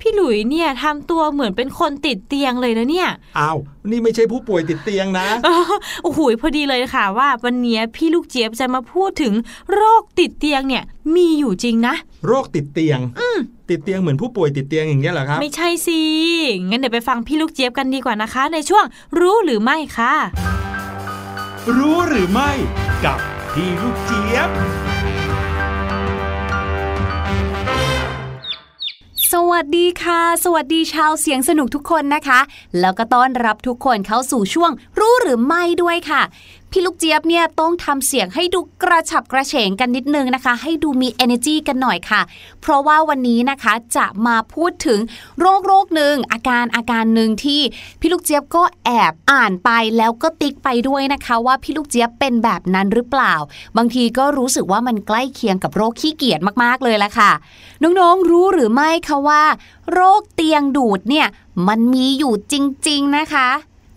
[0.00, 3.08] พี่หลุยเนี่ยทำตัวเหมือนเป็นคนติดเตียงเลยนะเนี่ย
[3.38, 3.58] อ้าว
[3.90, 5.26] นี่ไม่ใช่ผู้ป่วยติดเตียงนะ
[6.02, 9.34] โอ้โหพอดีเลยค่ะว่าวันนี้พี่ลูกเจี๊ยบจะมาพูดถึง
[9.74, 10.82] โรคติดเตียงเนี่ย
[11.14, 11.94] มีอยู่จริงนะ
[12.26, 13.00] โรคติดเตียง
[13.68, 16.00] ติดเตียงเหมือนผู้ป่วยติดเตียงอย่างเงี้ยเหรอครับ ไม่ใช่สิ
[16.68, 18.84] งั้นเดี๋ยวไปฟังพี่ลูกเจี๊ยบกันดีกว่านะคะ ในช่วง
[19.18, 20.14] รู้หรือไม่ค่ะ
[21.76, 22.50] รู้หรือไม่
[23.04, 23.18] กับ
[23.52, 24.50] พี่ลูกเจี๊ยบ
[29.32, 32.40] สวัสดีค่ะ สวัสดีชาวเสียงสนุกทุกคนนะคะ
[32.80, 36.22] แล้วก็ต้อนรับทุกคนเข้าสู่ช่วงรู้หรือไม่ด้วยค่ะ
[36.72, 42.20] พี่ลูกเจี๊ยบเนี่ยต้องทำเสียงให้ดูกระฉับกระเฉงกันนิดนึงนะคะ ให้ดูมี energy กันหน่อยค่ะ
[42.60, 45.00] เพราะว่าวันนี้นะคะจะมาพูดถึง
[45.40, 47.60] โรคโรคหนึ่งอาการอาการหนึ่งที่
[48.00, 53.34] พี่ลูกเจี๊ยบก็แอบอ่านไปแล้วก็ติ๊กไปด้วยนะคะ ว่าพี่ลูกเจี๊ยบเป็นแบบนั้นหรือเปล่า
[53.76, 57.32] บางทีก็รู้สึกว่ามันใกล้เคียงกับโรคขี้เกียจมากๆเลยละค่ะ
[57.82, 59.42] น้องๆรู้หรือไม่คะว่า
[59.92, 61.26] โรคเตียงดูดเนี่ย
[61.68, 62.54] มันมีอยู่จ
[62.88, 63.48] ริง ๆ นะคะ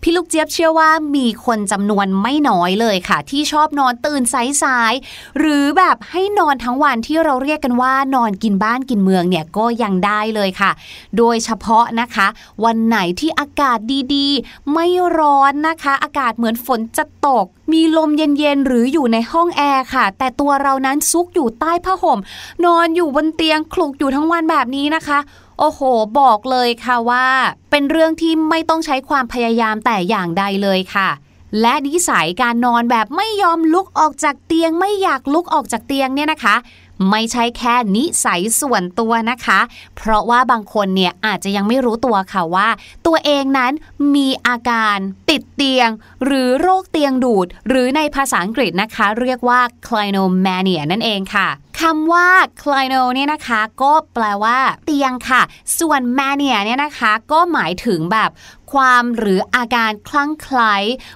[0.04, 4.22] พี่ลูกเจี๊ยบเชื่อว่ามีคนจำนวนไม่น้อยเลยค่ะ ที่ชอบนอนตื่น
[4.64, 10.72] สายๆหรือแบบให้นอนทั้งวันที่เราเรียกกันว่านอนกินบ้านกินเมืองเนี่ยก็ยังได้เลยค่ะ
[11.18, 12.28] โดยเฉพาะนะคะ
[12.64, 13.80] วันไหนที่อากาศ
[14.16, 14.88] ดีๆ ไม่
[15.18, 22.20] ร้อนนะคะ อากาศเหมือนฝนจะตก มีลมเย็นๆหรืออยู่ในห้องแอร์ค่ะ แต่ตัวเรานั้นซุกอยู่ใต้ผ้าห่ม
[22.66, 25.20] นอนอยู่บนเตียงคลุกอยู่ทั้งวันแบบนี้นะคะ
[25.64, 25.82] โอ้โห
[26.20, 27.28] บอกเลยค่ะว่า
[27.72, 31.10] เป็นเรื่องที่ไม่ต้องใช้ความพยายามแต่อย่างใดเลยค่ะ
[31.62, 36.56] และนิสัยการนอนแบบไม่ยอมลุกออกจากเตียง ไม่อยากลุกออกจากเตียงเนี่ยนะคะ
[37.10, 39.60] ไม่ใช่แค่นิสัยส่วนตัวนะคะ
[39.98, 42.68] เพราะว่าบางคนเนี่ยอาจจะยังไม่รู้ตัวค่ะว่า
[43.08, 43.72] ตัวเองนั้น
[44.16, 44.98] มีอาการ
[45.30, 45.90] ติดเตียง
[46.26, 51.48] หรือโรคเตียงดูด หรือในภาษาอังกฤษนะคะ เรียกว่า clinomania นั่นเองค่ะ
[51.82, 52.30] คำว่า
[52.62, 55.42] clino เนี่ยนะคะ ก็แปลว่า เตียงค่ะ
[55.80, 58.30] ส่วน mania เนี่ยนะคะ ก็หมายถึงแบบ
[58.72, 60.74] ความหรืออาการคลั่งไคล้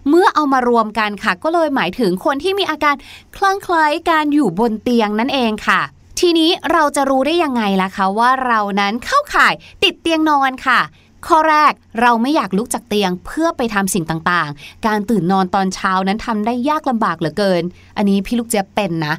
[0.10, 2.96] เมื่อเอามารวมกันค่ะ ก็เลยหมายถึงคนที่มีอาการ
[3.38, 5.82] คลั่งไคล้การอยู่บนเตียงนั่นเองค่ะ
[6.20, 9.54] ทีนี้เราจะรู้ได้ยังไงล่ะคะว่าเรานั้นเข้าข่าย
[9.84, 10.82] ติดเตียงนอนค่ะ
[11.28, 17.64] ข้อแรกเราไม่อยากลุกจากเตียงเพื่อไปทำสิ่งต่างๆ การตื่นนอนตอนเช้านั้นทำได้ยากลำบากเหลือเกิน
[17.98, 19.16] อันนี้พี่ลูกเจี๊ยบเป็นนะ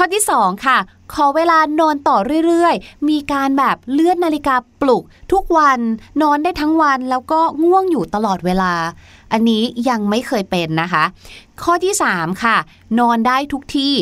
[0.00, 0.78] ข้อที่ 2 ค่ะ
[1.14, 5.78] ขอเวลานอนต่อเรื่อยๆ มีการแบบเลื่อนนาฬิกาปลุก ทุกวัน
[6.22, 8.72] นอนได้ทั้งวันแล้วก็ง่วงอยู่ตลอดเวลา
[9.32, 11.04] อันนี้ยังไม่เคยเป็นนะคะ
[11.62, 12.56] ข้อที่ 3 ค่ะ
[13.00, 13.94] นอนได้ทุกที่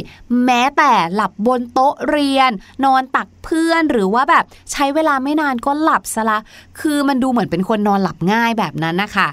[0.45, 2.51] แม้แต่หลับบนโต๊ะเรียน
[2.85, 6.39] นอนตักเพื่อนหรือว่าแบบใช้เวลาไม่นานก็หลับซะละ
[6.81, 9.29] คือมันดูเหมือนเป็นคนนอนหลับง่ายแบบนั้นนะคะ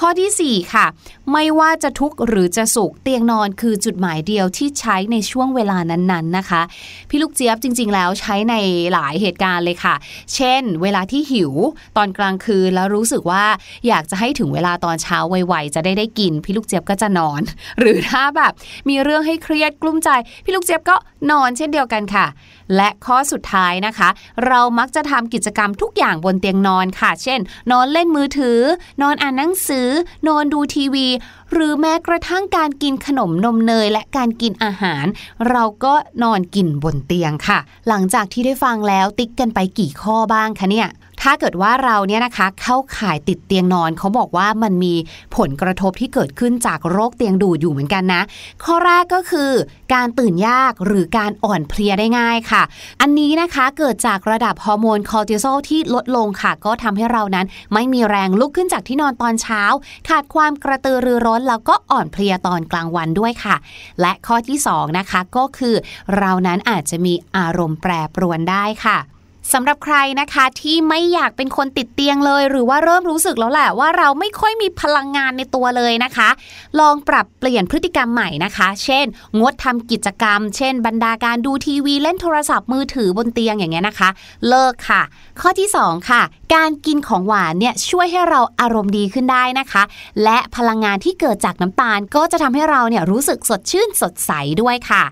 [0.00, 0.86] ข้อทีสี่ 4 ค่ะ
[1.32, 6.62] ไม่ว่าจะทุกข์หรือจะสุขเตียงนอนคือจุดหมายเดียวที่ใช้ในช่วงเวลานั้นๆนะคะ
[7.08, 8.54] พี่ลูกเจี๊ยบจริง ๆ แล้วใช้ใน
[8.92, 9.94] หลายเหตุการณ์เลยค่ะ
[10.34, 11.52] เช่น เวลาที่หิว
[11.96, 13.44] ตอนกลางคืนแล้วรู้สึกว่า
[13.88, 17.40] อยากจะให้ถึงเวลาตอนเช้าไวๆจะได้ได้กิน พี่ลูกเจี๊ยบก็จะนอน
[17.78, 18.52] หรือถ้าแบบ
[18.88, 20.10] มีเรื่องให้เครียดกลุ้มใจ
[20.44, 20.96] พี่ลูกเจี๊ยบก็
[21.30, 22.26] นอนเช่นเดียวกันค่ะ
[22.76, 24.08] และข้อสุดท้ายนะคะ
[24.46, 27.40] เรามักจะทำกิจกรรมทุกอย่างบนเตียงนอนค่ะ เช่น
[27.72, 28.58] นอนเล่นมือถือ
[29.02, 29.87] นอนอ่านหนังสือ
[30.26, 31.06] นอนดูทีวี
[31.52, 35.06] หรือแม้กระทั่งการกินขนมนมเนยและการกินอาหาร
[35.50, 37.58] เราก็นอนกินบนเตียงค่ะ
[37.88, 40.88] หลังจากที่ได้ฟังแล้วติ๊กกันไปกี่ข้อบ้างคะเนี่ย
[41.22, 44.94] ถ้าเกิดว่าเราเนี่ยนะคะเข้าข่ายติดเตียงนอนเขาบอกว่ามันมี
[45.36, 48.22] ผลกระทบที่เกิดขึ้นจากโรคเตียงดูดอยู่เหมือนกันนะ
[48.64, 49.50] ข้อแรกก็คือ
[49.94, 52.62] การตื่นยากหรือการอ่อนเพลียได้ง่ายค่ะ
[53.00, 59.62] อันนี้นะคะเกิดจากระดับฮอร์โมนคอร์ติซอลที่ลดลงค่ะ ก็ทำให้เรานั้นไม่มีแรงลุกขึ้นจากที่นอนตอนเช้า
[60.08, 63.56] ขาดความกระตือรือร้นแล้วก็อ่อนเพลียตอนกลางวันด้วยค่ะ
[64.00, 65.74] และข้อที่สองนะคะก็คือ
[66.16, 68.98] เรานั้นอาจจะมีอารมณ์แปรปรวนได้ค่ะ
[69.52, 76.28] สำหรับใครนะคะที่ไม่อยากเป็นคนติดเตียงเลย หรือว่าเริ่มรู้สึกแล้วแหละว่าเราไม่ค่อยมีพลังงานในตัวเลยนะคะ
[76.80, 79.06] ลองปรับเปลี่ยนพฤติกรรมใหม่นะคะ เช่น
[79.40, 84.08] งดทำกิจกรรม เช่น บรรดาการดูทีวีเล่นโทรศัพท์มือถือบนเตียงอย่างเงี้ยนะคะ
[84.48, 85.02] เลิกค่ะ
[85.40, 86.22] ข้อที่ 2 ค่ะ
[86.54, 89.82] การกินของหวานเนี่ยช่วยให้เราอารมณ์ดีขึ้นได้นะคะ
[90.24, 94.32] และพลังงานที่เกิดจากน้ำตาลก็จะทำให้เราเนี่ยรู้สึกสดชื่นสดใส
[94.62, 95.02] ด้วยค่ะ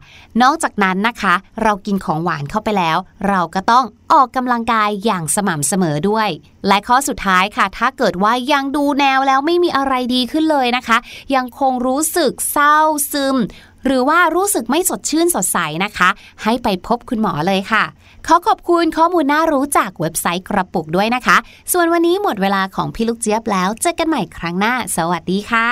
[0.42, 6.28] นอกจากนั้นนะคะ เรากินของหวานเข้าไปแล้ว เราก็ต้องออกกำลังกายอย่างสม่ำเสมอด้วย
[6.68, 10.98] และข้อสุดท้ายค่ะ ถ้าเกิดว่ายังดูแนวแล้วไม่มีอะไรดีขึ้นเลยนะคะ
[11.34, 12.78] ยังคงรู้สึกเศร้า
[13.12, 13.36] ซึม
[13.84, 16.08] หรือว่ารู้สึกไม่สดชื่นสดใสนะคะ
[16.42, 17.84] ให้ไปพบคุณหมอเลยค่ะ
[18.26, 21.36] ขอขอบคุณข้อมูลน่ารู้จากเว็บไซต์กระปุกด้วยนะคะ
[21.72, 25.68] ส่วนวันนี้หมดเวลาของพี่ลูกเจี๊ยบแล้ว เจอกันใหม่ครั้งหน้า สวัสดีค่ะ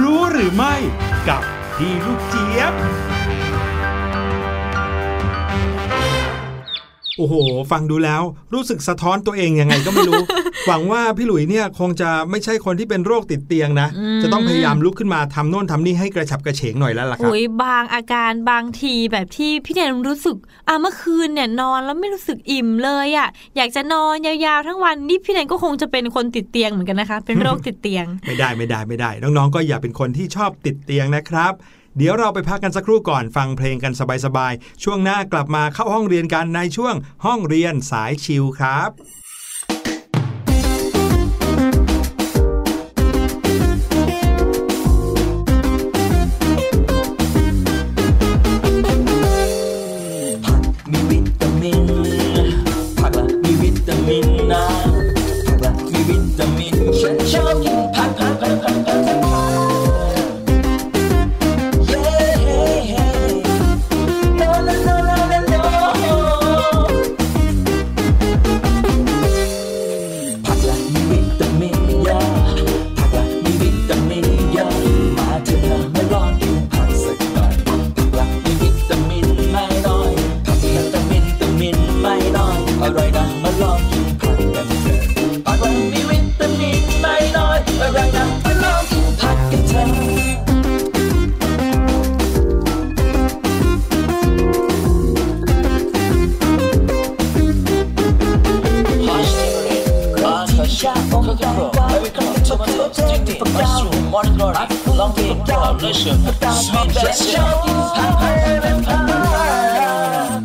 [0.00, 0.74] รู้หรือไม่
[1.28, 1.42] กับ
[1.80, 2.74] พี่ลูกเจี๊ยบ
[7.16, 7.34] โอ้โห
[7.72, 8.22] ฟังดูแล้ว
[8.54, 10.22] รู้สึกสะท้อนตัวเองยังไงก็ไม่รู้
[10.68, 20.36] หวังว่าพี่หลุยเนี่ยคงจะไม่ใช่คนที่เป็นโรคติดเตียงนะอืมจะต้องพยายามลุกขึ้นมาทำโน่นทำนี่ให้กระฉับกระเฉงหน่อยแล้วล่ะครับอุ้ยบางอาการบางทีแบบที่พี่แนนรู้สึก
[20.68, 31.54] อะเมื่อคืนเนี่ยนอนแล้วไม่รู้สึกอิ่มเลยอะอยากจะนอนยาวๆทั้งวันนี่พี่แนนก็คงจะเป็นคนติดเตียงเหมือนกันนะคะ เป็นโรคติดเตียง ไม่ได้ไม่ได้ไม่ได้ น้องๆ ก็อย่าเป็นคนที่ชอบติดเตียงนะครับ
[31.98, 33.92] เดี๋ยวเราไปพักกันสักครู่ก่อนฟังเพลงกัน
[34.24, 36.94] สบายๆ ช่วงหน้ากลับมาเข้าห้องเรียนกันในช่วง
[37.24, 38.90] ห้องเรียนสายชิลครับ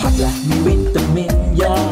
[0.01, 1.83] ผักละมีวิตามินเยอะ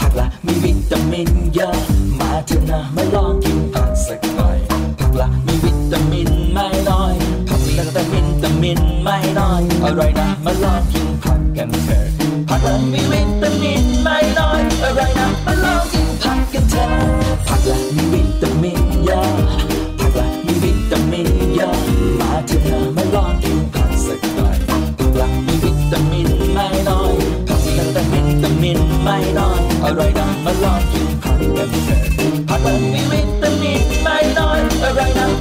[0.00, 1.74] ผักละมีวิตามินเยอะ
[2.20, 4.58] มาเถอะนะมาลองกินผักสักหน่อย
[4.98, 7.14] ผักละมีวิตามินไม่น้อย
[7.48, 12.04] ผักละแต่วิตามินไม่น้อยอร่อยนะมาลองกินผักกันเถอะ
[12.48, 16.90] ผักละมีวิตามินไม่น้อยอร่อยนะมาลองกินผักกันเถอะ
[17.48, 17.78] ผักละ
[29.82, 32.00] น้อยอร่อยนะมาลองกินผักกันเถอะ
[32.48, 35.37] ผักละมีวิตามินไม่น้อยอร่อยนะมาลอง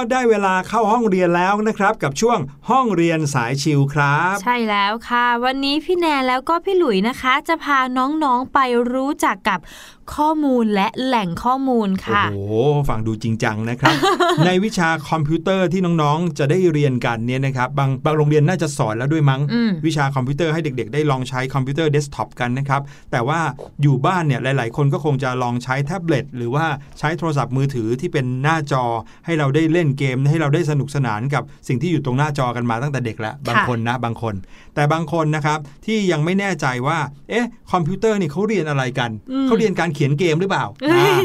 [0.00, 2.38] แล้วมาได้เวลาเข้าห้องเรียนแล้วนะครับ กับช่วง
[2.70, 8.58] ห้องเรียนสายชิวครับ ใช่แล้วค่ะ วันนี้พี่แนนแล้วก็พี่หลุยนะคะ จะพาน้องๆไป
[8.92, 9.58] รู้จักกับ
[10.20, 12.52] ข้อมูลและแหล่งข้อมูลค่ะ โอ้โห
[12.88, 13.94] ฟังดูจริงจังนะครับ
[14.46, 23.40] ในวิชาคอมพิวเตอร์ที่น้องๆ จะได้เรียนกันเนี่ยนะครับบางบางโรงเรียนน่าจะสอนแล้วด้วยมั้งอืมวิชาคอมพิวเตอร์ให้เด็กๆ ได้ลองใช้คอมพิวเตอร์เดสก์ท็อปกันนะครับ แต่ว่า
[23.82, 26.64] อยู่บ้านเนี่ยหลายๆ คนก็คงจะลองใช้แท็บเล็ตหรือว่า
[26.98, 28.84] ใช้โทรศัพท์มือถือที่เป็นหน้าจอ
[29.26, 34.34] ให้เราได้เล่นเกมให้เราได้สนุกสนานกับสิ่งที่อยู่ตรงหน้าจอกันมาตั้งแต่เด็กแล้วบางคนนะบางคน
[34.74, 36.98] แต่บางคนนะครับที่ยังไม่แน่ใจว่า
[37.30, 39.10] เอ๊ะคอมพิวเตอร์นี่เขาเรียนอะไรกัน
[39.46, 41.18] เขาเรียนการเขียนเกมหรือเปล่าอ่า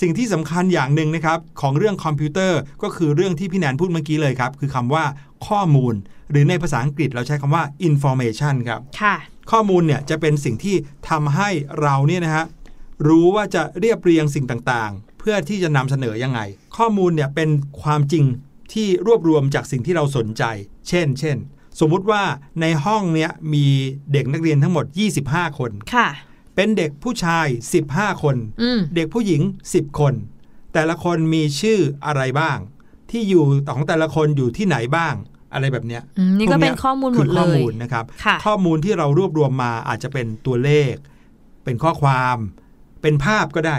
[0.00, 5.04] สิ่งที่สำคัญอย่างหนึ่งนะครับ ของเรื่องคอมพิวเตอร์ก็คือเรื่องที่พี่แนนพูดเมื่อกี้เลยครับ คือคำว่า
[5.46, 5.94] ข้อมูล
[6.30, 9.16] หรือในภาษาอังกฤษเราใช้คำว่า information ครับค่ะ
[9.50, 10.76] ข้อมูลเนี่ยจะเป็นสิ่งที่
[11.10, 11.48] ทำให้
[11.80, 12.44] เราเนี่ยนะฮะ
[13.08, 16.40] รู้ว่าจะเรียบเรียงสิ่งต่างๆ เพื่อที่จะนำเสนอยังไง
[16.76, 17.50] ข้อมูลเนี่ยเป็น
[17.82, 18.24] ความจริง
[18.72, 20.42] ที่รวบรวมจากสิ่งที่เราสนใจ
[20.88, 21.36] เช่น เช่น
[21.80, 22.22] สมมุติว่า
[22.60, 23.66] ในห้องเนี้ยมี
[24.12, 24.84] เด็กนักเรียนทั้งหมด
[25.22, 26.08] 25 คนค่ะ
[26.54, 27.46] เป็นเด็กผู้ชาย
[27.84, 29.42] 15 คนอืมเด็กผู้หญิง
[29.72, 30.14] 10 คน
[30.74, 32.58] แต่ละคนมีชื่ออะไรบ้าง
[33.10, 33.44] ที่อยู่
[33.74, 35.14] ของแต่ละคนอยู่ที่ไหนบ้าง
[35.52, 40.94] อะไรแบบเนี้ยอืมนี่ก็พวเป็นข้อมูลหมคืดอเลข้อยมูลนะครับค่ะข้อมูลที่เรารวบรวมมาอาจจะเป็นตัวเลข
[41.64, 42.36] เป็นข้อความ
[43.02, 43.78] เป็นภาพก็ได้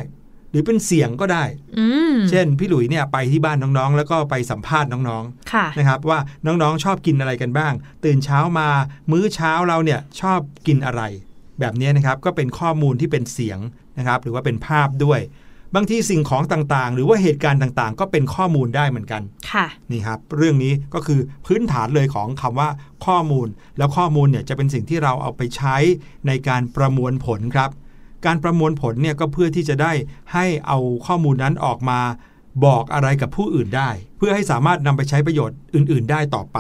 [0.51, 1.43] หรือเป็นเสียงก็ได้
[1.80, 7.74] อืมเช่น พี่หลุยเนี่ยไปที่บ้านน้องๆ แล้วก็ไปสัมภาษณ์น้องค่ะๆนะครับ ว่าน้องๆชอบกินอะไรกันบ้าง
[8.05, 8.67] ตื่นเช้ามา
[9.11, 11.01] มื้อเช้าเราเนี่ยชอบกินอะไร
[11.60, 13.60] แบบนี้นะครับก็เป็นข้อมูลที่เป็นเสียง
[13.97, 15.20] นะครับหรือว่าเป็นภาพด้วย
[15.76, 19.22] บางทีสิ่งของต่างๆ หรือว่าเหตุการณ์ต่างๆ ก็เป็นข้อมูลได้เหมือนกัน
[19.52, 22.70] ค่ะนี่ครับเรื่องนี้ก็คือพื้นฐานเลยของคำว่า
[23.06, 23.47] ข้อมูล
[23.78, 25.76] แล้วข้อมูลเนี่ยจะเป็นสิ่งที่เราเอาไปใช้
[26.28, 27.70] ในการประมวลผลครับ
[28.26, 29.93] การประมวลผลเนี่ยก็เพื่อที่จะได้
[30.34, 31.99] ให้เอาข้อมูลนั้นออกมา
[32.66, 36.58] บอกอะไรกับผู้อื่นได้ เพื่อให้สามารถนำไปใช้ประโยชน์อื่น ๆ ได้ต่อไป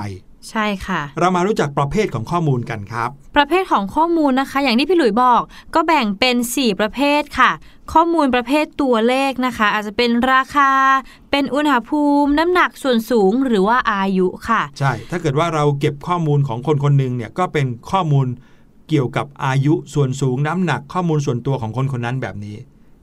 [0.49, 5.41] ใช่ค่ะ เรามารู้จักประเภทของข้อมูลกันครับ ประเภทของข้อมูลนะคะ อย่างที่พี่หลุยบอก
[5.75, 7.51] ก็แบ่งเป็น 4 ประเภทค่ะ
[7.93, 10.69] ข้อมูลประเภทตัวเลขนะคะ อาจจะเป็นราคา
[11.31, 18.27] เป็นอุณหภูมิ น้ำหนักส่วนสูงหรือว่าอายุค่ะ ใช่ ถ้าเกิดว่าเราเก็บข้อมูลของคนคนหนึ่งเนี่ยก็เป็นข้อมูล
[18.89, 22.57] เกี่ยวกับอายุส่วนสูงน้ำหนักข้อมูลส่วนตัวของคนคนนั้นแบบนี้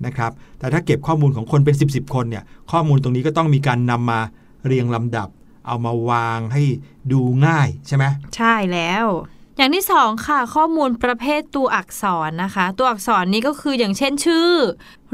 [0.07, 4.21] นะครับ แต่ถ้าเก็บข้อมูลของคนเป็น 10บสคนเนี่ยข้อมูลตรงนี้ก็ต้องมีการนำมา
[4.67, 5.29] เรียงลำดับ
[5.69, 6.63] เอามาวางให้
[7.13, 8.05] ดูง่ายใช่ไหม
[8.37, 9.07] ใช่แล้ว
[9.57, 14.51] อย่างที่สองค่ะข้อมูลประเภทตัวอักษรนะคะ ตัวอักษรนี้ก็คืออย่างเช่นชื่อ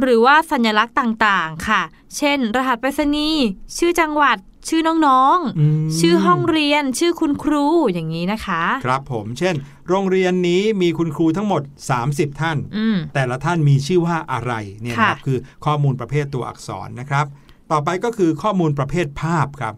[0.01, 1.83] หรือว่าสัญลักษณ์ต่างๆค่ะ
[2.17, 3.45] เช่น รหัสไปรษณีย์
[3.79, 4.37] ชื่อจังหวัด
[4.69, 9.55] ชื่อน้องอืมๆชื่อห้องเรียน ชื่อคุณครูอย่างนี้นะคะ ครับผมเช่น
[9.89, 11.63] โรงเรียนนี้มีคุณครูทั้งหมด
[12.01, 17.27] 30 ท่านอืมแต่ละท่านมีชื่อว่าอะไรเนี่ยนะครับค่ะคือข้อมูลประเภทตัวอักษรนะครับ
[17.73, 19.75] ต่อไปก็คือข้อมูลประเภทภาพครับ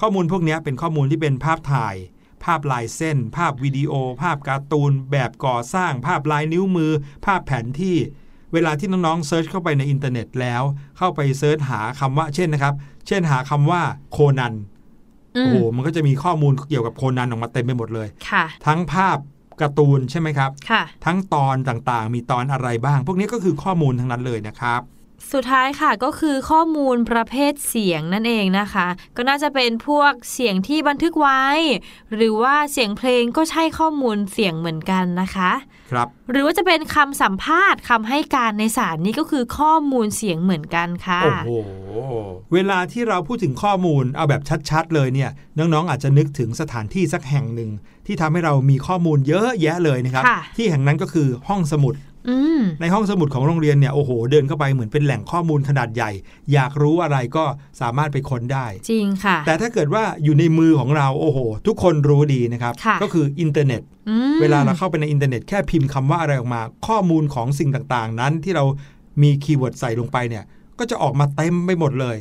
[0.00, 1.96] ข้อมูลพวกนี้เป็นข้อมูลที่เป็นภาพถ่าย
[2.44, 3.92] ภาพลายเส้น ภาพวิดีโอ
[4.22, 6.92] ภาพการ์ตูน แบบก่อสร้าง ภาพลายนิ้วมือ
[7.26, 7.96] ภาพแผนที่
[8.52, 10.62] เวลาที่น้องๆ search เข้าไปในอินเทอร์เน็ตแล้ว
[10.98, 12.74] เข้าไป search หาคำว่า เช่นนะครับ
[13.06, 13.82] เช่นหาคำว่า
[14.12, 14.54] โคนัน
[15.36, 19.18] อืโอ้มโหมันก็จะมีข้อมูลเกี่ยวกับโคนันออกมาเต็มไปหมดเลยค่ะทั้งภาพ
[19.60, 24.80] การ์ตูนใช่ไหมครับค่ะทั้งตอนต่างๆ มีตอนอะไรบ้าง พวกนี้ก็คือข้อมูลทั้งนั้นเลยนะครับ
[25.32, 31.44] สุดท้ายค่ะก็คือข้อมูลประเภทเสียงนั่นเองนะคะ ก็น่าจะเป็นพวกเสียงที่บันทึกไว้
[32.14, 35.52] หรือว่าเสียงเพลงก็ใช่ข้อมูลเสียงเหมือนกันนะคะ
[35.92, 41.50] ครับหรือว่าจะเป็นคำสัมภาษณ์คำให้การในศาลนี่ก็คือข้อมูลเสียงเหมือนกันค่ะโอ้โห
[42.52, 47.70] เวลาที่เราพูดถึงข้อมูลเอาแบบชัดๆ เลยเนี่ยน้องๆอาจจะนึกถึงสถานที่สักแห่งหนึ่ง
[48.06, 52.09] ที่ทำให้เรามีข้อมูลเยอะแยะเลยนะครับค่ะที่แห่งนั้นก็คือห้องสมุดอืม
[52.80, 56.10] ในห้องสมุดของโรงเรียนเนี่ยโอ้โหเดินเข้าไปเหมือนเป็นแหล่งข้อมูลขนาดใหญ่
[56.52, 57.44] อยากรู้อะไรก็
[57.80, 68.64] สามารถไปค้นได้ จริงค่ะ แต่ถ้าเกิดว่าอยู่ในมือของเราโอ้โห ทุกคนรู้ดีนะครับค่ะก็คืออินเทอร์เน็ตอืมเวลาเราเข้าไปในอินเทอร์เน็ตแค่พิมพ์คำว่าอะไรออกมา ข้อมูลของสิ่งต่างๆ นั้นที่เรา
[69.22, 70.44] มี keyword ใส่ลงไปเนี่ย
[70.78, 72.16] ก็จะออกมาเต็มไปหมดเลย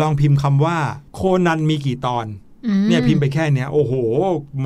[0.00, 0.78] ลองพิมพ์คำว่า
[1.14, 2.51] โคนันมีกี่ตอนอืม
[2.88, 3.92] เนี่ยพิมพ์ไปแค่เนี้ยโอ้โห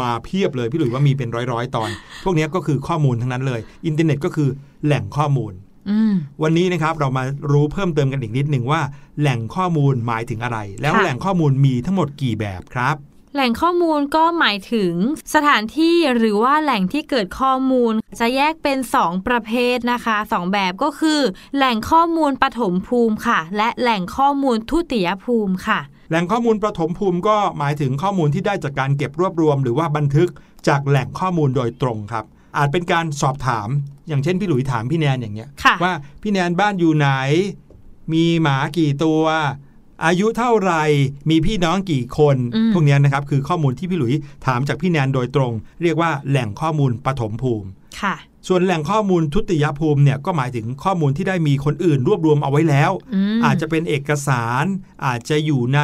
[0.01, 1.91] มาเพียบเลยพี่หลุยว่ามีเป็นร้อยๆ ตอน
[2.25, 4.49] พวกเนี้ยก็คือข้อมูลทั้งนั้นเลย อินเทอร์เน็ตก็คือ
[4.85, 5.53] แหล่งข้อมูล
[5.91, 7.23] อืมวันนี้นะครับเรามา
[7.53, 8.81] รู้เพิ่มเติมกันอีกนิดหนึ่งว่า
[9.21, 12.97] แหล่งข้อมูลหมายถึงอะไร แล้วค่ะแหล่งข้อมูลมีทั้งหมดกี่แบบครับ
[13.35, 14.93] แหล่งข้อมูลก็หมายถึง
[15.35, 21.21] สถานที่หรือว่าแหล่งที่เกิดข้อมูล จะแยกเป็น 2 ประเภทนะคะสองแบบก็คือ
[21.57, 30.29] แหล่งข้อมูลปฐมภูมิค่ะ และแหล่งข้อมูลทุติยภูมิค่ะ แหล่งข้อมูลประถมภูมิก็หมายถึงข้อมูลที่ได้จากการเก็บรวบรวม หรือว่าบันทึก
[30.69, 32.25] จากแหล่งข้อมูลโดยตรงครับ
[32.57, 33.69] อาจเป็นการสอบถาม
[34.09, 35.93] อย่างเช่นพี่หลุยถามพี่แนนอย่างเงี้ยค่ะว่า
[36.23, 37.09] พี่แนนบ้านอยู่ไหน
[38.13, 39.23] มีหมากี่ตัว
[40.05, 40.85] อายุเท่าไหร่
[41.31, 44.15] มีพี่น้องกี่คนอืมพวกเนี้ยนะครับคือข้อมูลที่พี่หลุย
[44.47, 45.53] ถามจากพี่แนนโดยตรง
[45.83, 47.69] เรียกว่าแหล่งข้อมูลปฐมภูมิ
[48.01, 48.15] ค่ะ
[48.49, 54.65] ส่วนแหล่งข้อมูลทุติยภูมิเนี่ยก็หมายถึงข้อมูลที่ได้มีคนอื่นรวบรวมเอาไว้แล้วอืมอาจจะเป็นเอกสาร
[55.07, 55.81] อาจจะอยู่ใน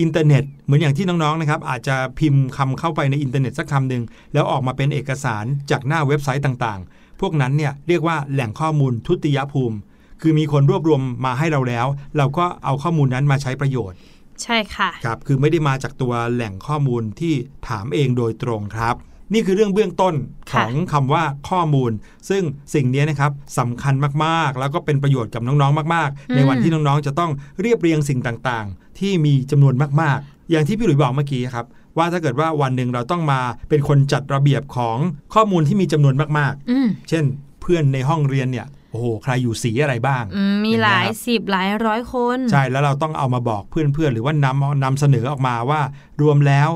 [0.00, 4.02] อินเทอร์เน็ต เหมือนอย่างที่น้องๆนะครับ อาจจะพิมพ์คำเข้าไปในอินเทอร์เน็ตสักคำหนึ่ง
[4.32, 9.76] แล้วออกมาเป็นเอกสารจากหน้าเว็บไซต์ต่างๆ พวกนั้นเนี่ยเรียกว่าแหล่งข้อมูลทุติยภูมิ
[10.20, 13.98] คือมีคนรวบรวมมาให้เราแล้ว เราก็เอาข้อมูลนั้นมาใช้ประโยชน์
[14.42, 17.34] ใช่ค่ะครับคือไม่ได้มาจากตัวแหล่งข้อมูลที่
[17.68, 18.94] ถามเองโดยตรงครับ
[19.32, 20.14] นี่คือเรื่องเบื้องต้น
[20.50, 21.90] ขค่ะองคำว่าข้อมูล
[22.30, 22.42] ซึ่ง
[22.74, 23.94] สิ่งนี้นะครับสำคัญ
[24.24, 31.66] มากๆ แล้วก็เป็นประโยชน์กับน้องๆ มาก ๆ ในวันที่น้องๆ จะต้องเรียบเรียงสิ่งต่างๆ ที่มีจำนวนมากๆ อย่างที่พี่หลุยบอกเมื่อกี้ครับ
[31.98, 34.96] ว่าถ้าเกิดว่าวันหนึ่งเราต้องมาเป็นคนจัดระเบียบของ
[35.34, 37.24] ข้อมูลที่มีจำนวนมากอืมๆเช่น
[37.60, 45.80] เพื่อนในห้องเรียนเนี่ยโอ้โหใครอยู่สีอะไรบ้างอืมมีหลายเนไครับสิบหลายร้อยคน ใช่แล้วเราต้องเอามาบอกเพื่อนๆ หรือว่านำนำเสนอออกมาว่า
[46.22, 46.70] รวมแล้ว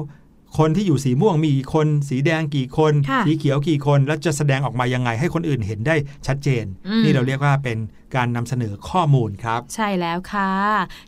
[0.59, 5.97] คนที่อยู่สีม่วงมีกี่คน สีแดงกี่คนค่ะสีเขียวกี่คน แล้วจะแสดงออกมายังไงให้คนอื่นเห็นได้
[6.27, 7.79] ชัดเจนอืมนี่เราเรียกว่าเป็น
[8.17, 10.53] การนำเสนอข้อมูลครับ ใช่แล้วค่ะ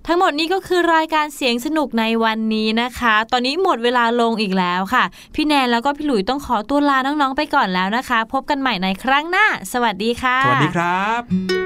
[0.06, 11.59] ทั้งหมดนี้ก็คือรายการเสียงสนุกในวันนี้นะคะ ตอนนี้หมดเวลาลงอีกแล้วค่ะ พี่แนนแล้วก็พี่หลุยต้องขอตัวลาน้องๆไปก่อนแล้วนะคะ พบกันใหม่ในครั้งหน้า สวัสดีค่ะ สวัสดีครับ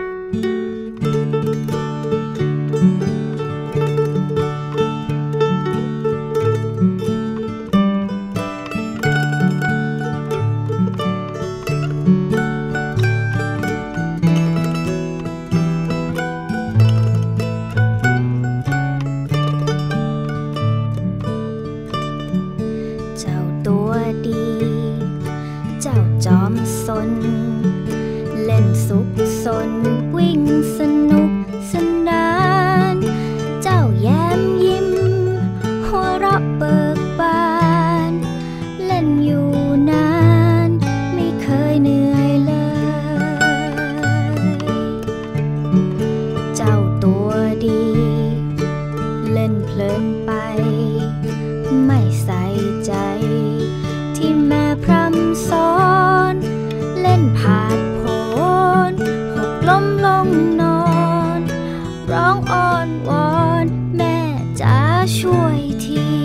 [65.04, 66.23] จ๋าช่ว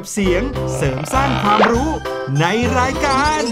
[0.00, 0.42] กับเสียง
[0.76, 1.90] เสริมสร้างความรู้
[2.40, 2.44] ใน
[2.78, 3.42] รายการ